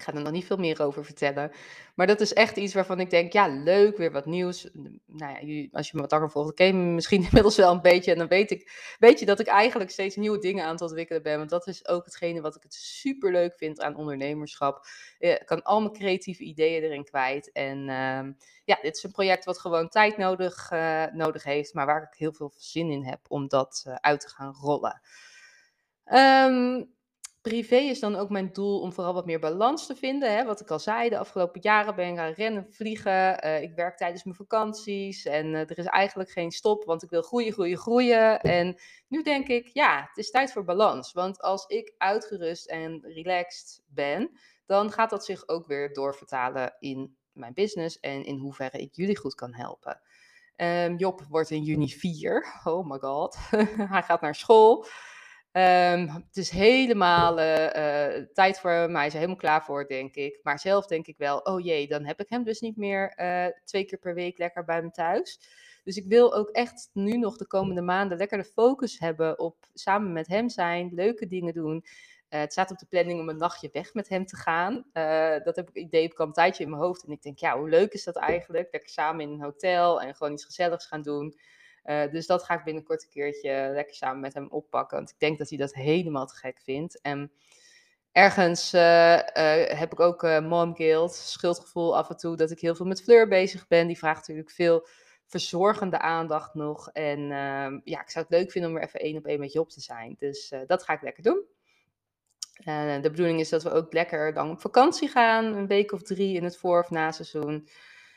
Ik 0.01 0.07
ga 0.07 0.15
er 0.15 0.23
nog 0.23 0.33
niet 0.33 0.45
veel 0.45 0.57
meer 0.57 0.83
over 0.83 1.05
vertellen. 1.05 1.51
Maar 1.95 2.07
dat 2.07 2.21
is 2.21 2.33
echt 2.33 2.57
iets 2.57 2.75
waarvan 2.75 3.01
ik 3.01 3.11
denk, 3.11 3.33
ja, 3.33 3.49
leuk, 3.49 3.97
weer 3.97 4.13
wat 4.13 4.27
nieuws. 4.27 4.69
Nou 5.07 5.47
ja, 5.47 5.69
als 5.73 5.91
je 5.91 5.93
me 5.95 6.01
wat 6.01 6.11
langer 6.11 6.31
volgt, 6.31 6.55
ken 6.55 6.95
misschien 6.95 7.23
inmiddels 7.29 7.57
wel 7.57 7.73
een 7.73 7.81
beetje. 7.81 8.13
En 8.13 8.19
dan 8.19 8.29
weet, 8.29 8.51
ik, 8.51 8.95
weet 8.99 9.19
je 9.19 9.27
dat 9.27 9.41
ik 9.41 9.47
eigenlijk 9.47 9.91
steeds 9.91 10.17
nieuwe 10.17 10.39
dingen 10.39 10.65
aan 10.65 10.73
het 10.73 10.81
ontwikkelen 10.81 11.23
ben. 11.23 11.39
Want 11.39 11.51
dat 11.51 11.67
is 11.67 11.89
ook 11.89 12.05
hetgene 12.05 12.41
wat 12.41 12.57
ik 12.57 12.63
het 12.63 12.75
super 12.75 13.33
leuk 13.33 13.55
vind 13.57 13.81
aan 13.81 13.97
ondernemerschap. 13.97 14.87
Ik 15.19 15.43
kan 15.45 15.63
al 15.63 15.81
mijn 15.81 15.93
creatieve 15.93 16.43
ideeën 16.43 16.83
erin 16.83 17.05
kwijt. 17.05 17.53
En 17.53 17.79
uh, 17.79 18.35
ja, 18.65 18.79
dit 18.83 18.97
is 18.97 19.03
een 19.03 19.13
project 19.13 19.45
wat 19.45 19.59
gewoon 19.59 19.89
tijd 19.89 20.17
nodig, 20.17 20.71
uh, 20.73 21.07
nodig 21.13 21.45
heeft. 21.45 21.75
Maar 21.75 21.87
waar 21.87 22.03
ik 22.03 22.19
heel 22.19 22.33
veel 22.33 22.53
zin 22.57 22.91
in 22.91 23.05
heb 23.05 23.21
om 23.29 23.49
dat 23.49 23.85
uh, 23.89 23.95
uit 23.95 24.21
te 24.21 24.29
gaan 24.29 24.55
rollen. 24.61 25.01
Um, 26.05 26.99
Privé 27.43 27.77
is 27.77 28.01
dan 28.01 28.17
ook 28.17 28.31
mijn 28.31 28.53
doel 28.53 28.81
om 28.81 28.93
vooral 28.93 29.15
wat 29.15 29.27
meer 29.27 29.39
balans 29.39 29.87
te 29.87 29.97
vinden. 29.97 30.37
Hè? 30.37 30.45
Wat 30.45 30.61
ik 30.61 30.71
al 30.71 30.79
zei, 30.79 31.09
de 31.09 31.19
afgelopen 31.19 31.61
jaren 31.61 31.95
ben 31.95 32.13
ik 32.13 32.19
aan 32.19 32.33
rennen, 32.33 32.67
vliegen. 32.71 33.47
Uh, 33.47 33.63
ik 33.63 33.75
werk 33.75 33.97
tijdens 33.97 34.25
mijn 34.25 34.37
vakanties 34.37 35.25
en 35.25 35.47
uh, 35.47 35.61
er 35.61 35.79
is 35.79 35.85
eigenlijk 35.85 36.31
geen 36.31 36.51
stop, 36.51 36.85
want 36.85 37.03
ik 37.03 37.11
wil 37.11 37.23
groeien, 37.23 37.53
groeien, 37.53 37.79
groeien. 37.79 38.41
En 38.41 38.79
nu 39.09 39.23
denk 39.23 39.49
ik, 39.49 39.67
ja, 39.67 40.05
het 40.09 40.17
is 40.17 40.31
tijd 40.31 40.53
voor 40.53 40.65
balans. 40.65 41.13
Want 41.13 41.41
als 41.41 41.67
ik 41.67 41.95
uitgerust 41.99 42.67
en 42.67 43.01
relaxed 43.03 43.83
ben, 43.87 44.31
dan 44.67 44.93
gaat 44.93 45.11
dat 45.11 45.25
zich 45.25 45.49
ook 45.49 45.67
weer 45.67 45.93
doorvertalen 45.93 46.77
in 46.79 47.17
mijn 47.33 47.55
business 47.55 48.01
en 48.01 48.25
in 48.25 48.39
hoeverre 48.39 48.79
ik 48.79 48.95
jullie 48.95 49.19
goed 49.19 49.35
kan 49.35 49.55
helpen. 49.55 50.01
Um, 50.57 50.97
Job 50.97 51.23
wordt 51.29 51.51
in 51.51 51.63
juni 51.63 51.89
4. 51.89 52.61
Oh 52.65 52.91
my 52.91 52.99
god. 52.99 53.37
Hij 53.95 54.03
gaat 54.03 54.21
naar 54.21 54.35
school. 54.35 54.87
Um, 55.53 56.09
het 56.09 56.37
is 56.37 56.51
helemaal 56.51 57.39
uh, 57.39 57.65
uh, 57.65 58.25
tijd 58.33 58.61
voor 58.61 58.71
hem. 58.71 58.97
Hij 58.97 59.07
is 59.07 59.13
er 59.13 59.19
helemaal 59.19 59.41
klaar 59.41 59.65
voor, 59.65 59.87
denk 59.87 60.15
ik. 60.15 60.41
Maar 60.43 60.59
zelf 60.59 60.87
denk 60.87 61.07
ik 61.07 61.17
wel, 61.19 61.39
oh 61.39 61.65
jee, 61.65 61.89
dan 61.89 62.05
heb 62.05 62.21
ik 62.21 62.29
hem 62.29 62.45
dus 62.45 62.61
niet 62.61 62.77
meer 62.77 63.13
uh, 63.17 63.47
twee 63.65 63.85
keer 63.85 63.99
per 63.99 64.15
week 64.15 64.39
lekker 64.39 64.65
bij 64.65 64.83
me 64.83 64.91
thuis. 64.91 65.41
Dus 65.85 65.97
ik 65.97 66.05
wil 66.07 66.35
ook 66.35 66.49
echt 66.49 66.91
nu 66.93 67.17
nog 67.17 67.37
de 67.37 67.47
komende 67.47 67.81
maanden 67.83 68.19
lekker 68.19 68.39
de 68.39 68.45
focus 68.45 68.99
hebben 68.99 69.39
op 69.39 69.57
samen 69.75 70.13
met 70.13 70.27
hem 70.27 70.49
zijn, 70.49 70.91
leuke 70.95 71.27
dingen 71.27 71.55
doen. 71.55 71.85
het 72.29 72.53
staat 72.53 72.71
op 72.71 72.79
de 72.79 72.87
planning 72.87 73.21
om 73.21 73.29
een 73.29 73.37
nachtje 73.37 73.71
weg 73.73 73.95
met 73.95 74.09
hem 74.09 74.27
te 74.27 74.37
gaan. 74.37 74.85
dat 75.45 75.57
heb 75.57 75.69
ik 75.69 75.75
idee 75.75 76.03
heb 76.03 76.13
ik 76.13 76.21
al 76.21 76.27
een 76.27 76.33
tijdje 76.33 76.65
in 76.65 76.71
mijn 76.71 76.83
hoofd. 76.83 77.05
En 77.05 77.13
ik 77.13 77.23
denk, 77.23 77.39
ja, 77.39 77.59
hoe 77.59 77.69
leuk 77.69 77.93
is 77.93 78.05
dat 78.05 78.17
eigenlijk? 78.17 78.69
Lekker 78.73 78.91
samen 78.91 79.21
in 79.21 79.31
een 79.31 79.43
hotel 79.43 80.03
en 80.03 80.15
gewoon 80.15 80.33
iets 80.33 80.45
gezelligs 80.45 80.87
gaan 80.87 81.03
doen. 81.03 81.35
Uh, 81.85 82.11
dus 82.11 82.27
dat 82.27 82.45
ga 82.45 82.55
ik 82.55 82.65
binnenkort 82.65 83.03
een 83.03 83.09
keertje 83.09 83.71
lekker 83.75 83.95
samen 83.95 84.21
met 84.21 84.35
hem 84.35 84.49
oppakken. 84.51 84.97
Want 84.97 85.11
ik 85.11 85.19
denk 85.19 85.39
dat 85.39 85.49
hij 85.49 85.59
dat 85.59 85.75
helemaal 85.75 86.27
te 86.27 86.37
gek 86.37 86.61
vindt. 86.63 87.01
En 87.01 87.33
ergens 88.13 88.75
uh, 88.75 88.81
uh, 88.81 89.23
heb 89.79 89.93
ik 89.93 90.01
ook 90.01 90.23
mom 90.23 90.77
guilt, 90.77 91.15
schuldgevoel 91.15 91.97
af 91.97 92.11
en 92.11 92.17
toe, 92.17 92.37
dat 92.37 92.51
ik 92.51 92.61
heel 92.61 92.75
veel 92.75 92.87
met 92.87 93.03
Fleur 93.03 93.29
bezig 93.29 93.67
ben. 93.67 93.87
Die 93.87 93.99
vraagt 93.99 94.29
natuurlijk 94.29 94.51
veel 94.51 94.87
verzorgende 95.27 95.99
aandacht 95.99 96.55
nog. 96.55 96.91
En 96.93 97.19
ehm, 97.19 97.81
ja, 97.85 98.01
ik 98.01 98.11
zou 98.11 98.25
het 98.29 98.39
leuk 98.39 98.51
vinden 98.51 98.71
om 98.71 98.77
er 98.77 98.83
even 98.83 99.01
één 99.01 99.17
op 99.17 99.27
één 99.27 99.41
met 99.41 99.53
je 99.53 99.61
op 99.61 99.71
te 99.71 99.81
zijn. 99.81 100.17
Dus 100.19 100.53
dat 100.67 100.83
ga 100.83 100.93
ik 100.93 101.03
lekker 101.03 101.23
doen. 101.23 101.45
de 103.03 103.11
bedoeling 103.11 103.41
is 103.41 103.49
dat 103.49 103.63
we 103.63 103.71
ook 103.71 103.93
lekker 103.93 104.35
dan 104.35 104.51
op 104.51 104.61
vakantie 104.61 105.09
gaan, 105.09 105.45
een 105.45 105.67
week 105.67 105.93
of 105.93 106.03
drie 106.03 106.37
in 106.37 106.45
het 106.45 106.57
voor- 106.57 106.81
of 106.81 106.91
na-seizoen. 106.91 107.69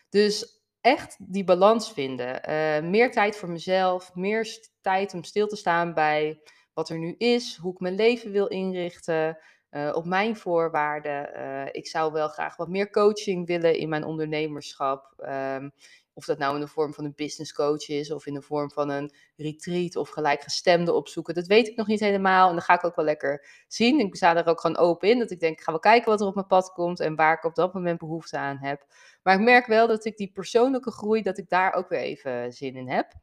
Dus 0.10 0.62
echt 0.84 1.15
die 1.19 1.43
balans 1.43 1.91
vinden. 1.91 2.50
Uh, 2.50 2.89
meer 2.89 3.12
tijd 3.12 3.36
voor 3.36 3.50
mezelf, 3.50 4.15
meer 4.15 4.67
tijd 4.82 5.13
om 5.13 5.24
stil 5.24 5.48
te 5.48 5.56
staan 5.56 5.93
bij 5.93 6.41
wat 6.74 6.89
er 6.89 6.98
nu 6.98 7.15
is, 7.17 7.58
hoe 7.62 7.74
ik 7.74 7.80
mijn 7.80 7.96
leven 7.96 8.32
wil 8.32 8.48
inrichten, 8.48 9.38
uh, 9.72 9.91
op 9.93 10.06
mijn 10.06 10.36
voorwaarden. 10.36 11.30
Uh, 11.36 11.65
ik 11.72 11.88
zou 11.88 12.12
wel 12.12 12.28
graag 12.28 12.56
wat 12.56 12.67
meer 12.67 12.89
coaching 12.89 13.48
willen 13.48 13.78
in 13.78 13.89
mijn 13.89 14.04
ondernemerschap. 14.04 15.13
Um, 15.17 15.72
of 16.13 16.26
dat 16.26 16.38
nou 16.38 16.56
in 16.56 16.62
de 16.62 16.67
vorm 16.67 16.93
van 16.93 17.06
een 17.06 17.13
business 17.15 17.54
coach 17.54 17.88
is, 17.88 18.12
of 18.12 18.26
in 18.26 18.34
de 18.34 18.41
vorm 18.41 18.71
van 18.71 18.89
een 18.89 19.13
retreat 19.36 19.95
of 19.95 20.10
gelijkgestemde 20.10 20.93
opzoeken. 20.93 21.34
Dat 21.34 21.47
weet 21.47 21.67
ik 21.67 21.76
nog 21.76 21.88
niet 21.88 21.99
helemaal. 21.99 22.47
En 22.47 22.54
dan 22.54 22.63
ga 22.63 22.73
ik 22.73 22.84
ook 22.84 22.95
wel 22.95 23.06
lekker 23.06 23.45
zien. 23.67 23.99
Ik 23.99 24.15
sta 24.15 24.36
er 24.36 24.47
ook 24.47 24.60
gewoon 24.60 24.78
open 24.78 25.10
in. 25.10 25.19
Dat 25.19 25.32
ik 25.32 25.39
denk, 25.39 25.58
ik 25.58 25.63
ga 25.63 25.71
wel 25.71 25.80
kijken 25.80 26.10
wat 26.10 26.21
er 26.21 26.28
op 26.28 26.36
mijn 26.36 26.47
pad 26.47 26.71
komt 26.71 26.99
en 26.99 27.15
waar 27.15 27.34
ik 27.34 27.43
op 27.43 27.56
dat 27.56 27.73
moment 27.73 27.99
behoefte 27.99 28.38
aan 28.38 28.58
heb. 28.58 28.86
Maar 29.23 29.36
ik 29.36 29.41
merk 29.41 29.65
wel 29.65 29.88
dat 29.88 30.06
ik 30.06 30.17
die 30.17 30.32
persoonlijke 30.32 30.91
groei, 30.91 31.21
dat 31.21 31.38
ik 31.38 31.49
daar 31.49 31.73
ook 31.73 31.89
weer 31.89 31.99
even 31.99 32.54
zin 32.54 32.76
in 32.76 32.89
heb. 32.89 33.13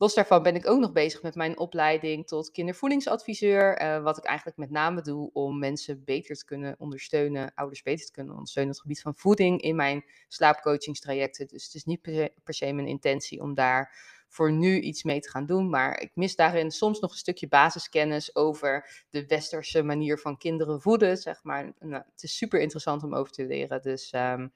Los 0.00 0.14
daarvan 0.14 0.42
ben 0.42 0.54
ik 0.54 0.68
ook 0.68 0.80
nog 0.80 0.92
bezig 0.92 1.22
met 1.22 1.34
mijn 1.34 1.58
opleiding 1.58 2.26
tot 2.26 2.50
kindervoedingsadviseur. 2.50 3.82
Uh, 3.82 4.02
wat 4.02 4.18
ik 4.18 4.24
eigenlijk 4.24 4.58
met 4.58 4.70
name 4.70 5.02
doe 5.02 5.30
om 5.32 5.58
mensen 5.58 6.04
beter 6.04 6.36
te 6.36 6.44
kunnen 6.44 6.74
ondersteunen, 6.78 7.52
ouders 7.54 7.82
beter 7.82 8.06
te 8.06 8.12
kunnen 8.12 8.32
ondersteunen 8.32 8.72
op 8.72 8.76
het 8.76 8.86
gebied 8.86 9.02
van 9.02 9.14
voeding 9.14 9.60
in 9.60 9.76
mijn 9.76 10.04
slaapcoachingstrajecten. 10.28 11.46
Dus 11.46 11.64
het 11.64 11.74
is 11.74 11.84
niet 11.84 12.02
per 12.44 12.54
se 12.54 12.72
mijn 12.72 12.86
intentie 12.86 13.40
om 13.40 13.54
daar 13.54 13.96
voor 14.28 14.52
nu 14.52 14.80
iets 14.80 15.02
mee 15.02 15.20
te 15.20 15.30
gaan 15.30 15.46
doen. 15.46 15.70
Maar 15.70 16.00
ik 16.00 16.10
mis 16.14 16.36
daarin 16.36 16.70
soms 16.70 17.00
nog 17.00 17.10
een 17.10 17.16
stukje 17.16 17.48
basiskennis 17.48 18.36
over 18.36 19.04
de 19.10 19.26
westerse 19.26 19.82
manier 19.82 20.18
van 20.18 20.38
kinderen 20.38 20.80
voeden. 20.80 21.16
Zeg 21.16 21.42
maar. 21.42 21.72
Nou, 21.78 22.02
het 22.12 22.22
is 22.22 22.36
super 22.36 22.60
interessant 22.60 23.02
om 23.02 23.14
over 23.14 23.32
te 23.32 23.46
leren. 23.46 23.82
Dus 23.82 24.12
um, 24.12 24.52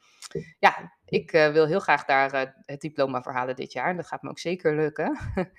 ja, 0.59 0.93
ik 1.05 1.33
uh, 1.33 1.53
wil 1.53 1.67
heel 1.67 1.81
graag 1.81 2.05
daar 2.05 2.35
uh, 2.35 2.51
het 2.61 2.81
diploma 2.81 3.23
voor 3.23 3.33
halen 3.33 3.57
dit 3.57 3.73
jaar. 3.73 3.89
En 3.89 3.97
dat 3.97 4.07
gaat 4.07 4.23
me 4.23 4.31
ook 4.31 4.39
zeker 4.39 4.77
lukken. 4.77 5.19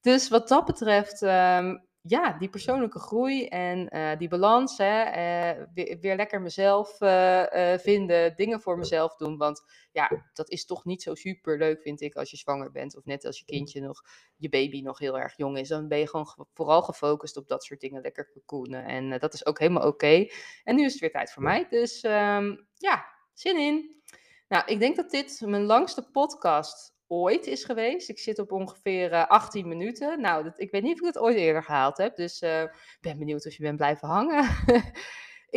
dus 0.00 0.28
wat 0.28 0.48
dat 0.48 0.64
betreft. 0.64 1.22
Um, 1.22 1.82
ja, 2.06 2.38
die 2.38 2.48
persoonlijke 2.48 2.98
groei 2.98 3.46
en 3.46 3.96
uh, 3.96 4.18
die 4.18 4.28
balans, 4.28 4.78
hè, 4.78 5.04
uh, 5.04 5.64
weer, 5.74 5.98
weer, 6.00 6.16
lekker 6.16 6.40
mezelf 6.40 7.00
uh, 7.00 7.74
vinden, 7.78 8.36
dingen 8.36 8.60
voor 8.60 8.78
mezelf 8.78 9.16
doen. 9.16 9.36
Want 9.36 9.64
ja, 9.92 10.10
dat 10.32 10.50
is 10.50 10.66
toch 10.66 10.84
niet 10.84 11.02
zo 11.02 11.14
super 11.14 11.58
leuk, 11.58 11.82
vind 11.82 12.00
ik, 12.00 12.14
als 12.14 12.30
je 12.30 12.36
zwanger 12.36 12.70
bent. 12.70 12.96
Of 12.96 13.04
net 13.04 13.24
als 13.24 13.38
je 13.38 13.44
kindje 13.44 13.80
nog, 13.80 14.02
je 14.36 14.48
baby 14.48 14.82
nog 14.82 14.98
heel 14.98 15.18
erg 15.18 15.36
jong 15.36 15.58
is. 15.58 15.68
Dan 15.68 15.88
ben 15.88 15.98
je 15.98 16.08
gewoon 16.08 16.46
vooral 16.52 16.82
gefocust 16.82 17.36
op 17.36 17.48
dat 17.48 17.64
soort 17.64 17.80
dingen, 17.80 18.02
lekker 18.02 18.30
cocoonen. 18.32 18.84
En 18.84 19.18
dat 19.18 19.34
is 19.34 19.46
ook 19.46 19.58
helemaal 19.58 19.86
oké. 19.86 20.06
Okay. 20.06 20.32
En 20.64 20.76
nu 20.76 20.84
is 20.84 20.92
het 20.92 21.00
weer 21.00 21.12
tijd 21.12 21.32
voor 21.32 21.42
mij. 21.42 21.66
Dus 21.68 22.02
um, 22.02 22.66
ja, 22.74 23.06
zin 23.32 23.58
in. 23.58 24.02
Nou, 24.48 24.64
ik 24.66 24.78
denk 24.78 24.96
dat 24.96 25.10
dit 25.10 25.42
mijn 25.44 25.64
langste 25.64 26.10
podcast 26.10 26.93
is 27.22 27.64
geweest. 27.64 28.08
Ik 28.08 28.18
zit 28.18 28.38
op 28.38 28.52
ongeveer 28.52 29.12
uh, 29.12 29.20
eh, 29.20 29.28
18 29.28 29.68
minuten. 29.68 30.20
Nou, 30.20 30.44
dat, 30.44 30.60
ik 30.60 30.70
weet 30.70 30.82
niet 30.82 30.92
of 30.92 31.00
ik 31.00 31.14
het 31.14 31.18
ooit 31.18 31.36
eerder 31.36 31.62
gehaald 31.62 31.96
heb. 31.96 32.16
Dus 32.16 32.42
ik 32.42 32.48
uh, 32.48 32.64
ben 33.00 33.18
benieuwd 33.18 33.46
of 33.46 33.52
je 33.52 33.62
bent 33.62 33.76
blijven 33.76 34.08
hangen. 34.08 34.48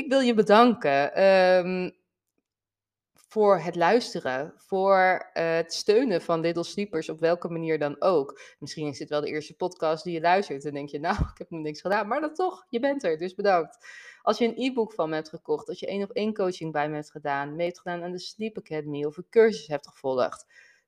ik 0.02 0.06
wil 0.08 0.20
je 0.20 0.34
bedanken 0.34 1.24
um, 1.24 1.96
voor 3.28 3.60
het 3.60 3.76
luisteren. 3.76 4.54
Voor 4.58 5.30
uh, 5.34 5.56
het 5.56 5.74
steunen 5.74 6.22
van 6.22 6.39
Little 6.39 6.63
Sleepers 6.63 7.10
op 7.10 7.20
welke 7.20 7.50
manier 7.50 7.80
dan 7.80 8.02
ook. 8.02 8.41
Misschien 8.60 8.88
is 8.88 8.98
dit 8.98 9.10
wel 9.10 9.22
de 9.22 9.30
eerste 9.30 9.56
podcast 9.56 10.04
die 10.04 10.13
je 10.13 10.22
luistert. 10.22 10.65
En 10.65 10.74
denk 10.74 10.89
je, 10.89 11.00
nou, 11.00 11.15
ik 11.32 11.38
heb 11.38 11.50
nog 11.50 11.62
niks 11.62 11.82
gedaan. 11.82 12.08
Maar 12.08 12.22
dat 12.22 12.36
toch, 12.36 12.65
je 12.70 12.80
bent 12.80 13.04
er. 13.04 13.17
Dus 13.17 13.36
bedankt. 13.36 13.78
Als 14.22 14.38
je 14.38 14.46
een 14.46 14.63
e-book 14.72 14.93
van 14.93 15.10
me 15.10 15.15
hebt 15.15 15.30
gekocht. 15.30 15.70
Als 15.70 15.80
je 15.80 15.88
één 15.88 16.04
op 16.04 16.12
één 16.12 16.34
coaching 16.34 16.72
bij 16.72 16.89
me 16.89 16.96
hebt 16.96 17.12
gedaan. 17.12 17.56
Mee 17.56 17.65
hebt 17.65 17.80
gedaan 17.80 18.04
aan 18.04 18.12
de 18.12 18.20
Sleep 18.20 18.58
Academy. 18.58 19.06
Of 19.06 19.17
een 19.17 19.30
cursus 19.30 19.67
hebt 19.67 19.88
gevolgd 19.88 20.46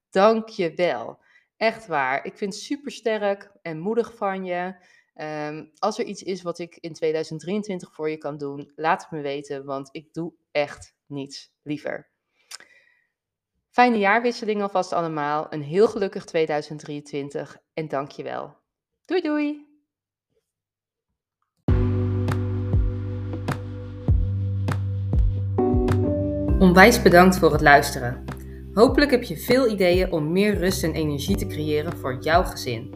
Dank 0.09 0.49
je 0.49 0.73
wel. 0.73 1.19
Echt 1.57 1.87
waar. 1.87 2.25
Ik 2.25 2.37
vind 2.37 2.53
het 2.53 2.63
super 2.63 2.91
sterk 2.91 3.51
en 3.61 3.79
moedig 3.79 4.15
van 4.15 4.45
je. 4.45 4.75
Um, 5.15 5.71
als 5.77 5.99
er 5.99 6.05
iets 6.05 6.23
is 6.23 6.41
wat 6.41 6.59
ik 6.59 6.77
in 6.79 6.93
2023 6.93 7.93
voor 7.93 8.09
je 8.09 8.17
kan 8.17 8.37
doen, 8.37 8.71
laat 8.75 9.01
het 9.01 9.11
me 9.11 9.21
weten, 9.21 9.65
want 9.65 9.89
ik 9.91 10.13
doe 10.13 10.33
echt 10.51 10.95
niets 11.05 11.51
liever. 11.61 12.09
Fijne 13.69 13.97
jaarwisseling 13.97 14.61
alvast 14.61 14.93
allemaal. 14.93 15.47
Een 15.49 15.61
heel 15.61 15.87
gelukkig 15.87 16.25
2023 16.25 17.57
en 17.73 17.87
dank 17.87 18.11
je 18.11 18.23
wel. 18.23 18.57
Doei 19.05 19.21
doei! 19.21 19.67
Onwijs 26.59 27.01
bedankt 27.01 27.37
voor 27.37 27.51
het 27.51 27.61
luisteren. 27.61 28.25
Hopelijk 28.79 29.11
heb 29.11 29.23
je 29.23 29.37
veel 29.37 29.71
ideeën 29.71 30.11
om 30.11 30.31
meer 30.31 30.57
rust 30.57 30.83
en 30.83 30.93
energie 30.93 31.35
te 31.35 31.47
creëren 31.47 31.97
voor 31.97 32.17
jouw 32.21 32.43
gezin. 32.43 32.93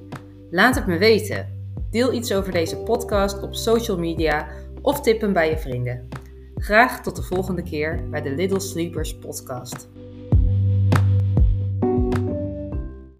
Laat 0.51 0.75
het 0.75 0.87
me 0.87 0.97
weten. 0.97 1.71
Deel 1.91 2.13
iets 2.13 2.33
over 2.33 2.51
deze 2.51 2.77
podcast 2.77 3.41
op 3.41 3.55
social 3.55 3.97
media 3.97 4.47
of 4.81 5.01
tip 5.01 5.21
hem 5.21 5.33
bij 5.33 5.49
je 5.49 5.57
vrienden. 5.57 6.07
Graag 6.55 7.01
tot 7.01 7.15
de 7.15 7.21
volgende 7.21 7.63
keer 7.63 8.09
bij 8.09 8.21
de 8.21 8.29
Little 8.29 8.59
Sleepers 8.59 9.17
podcast. 9.17 9.89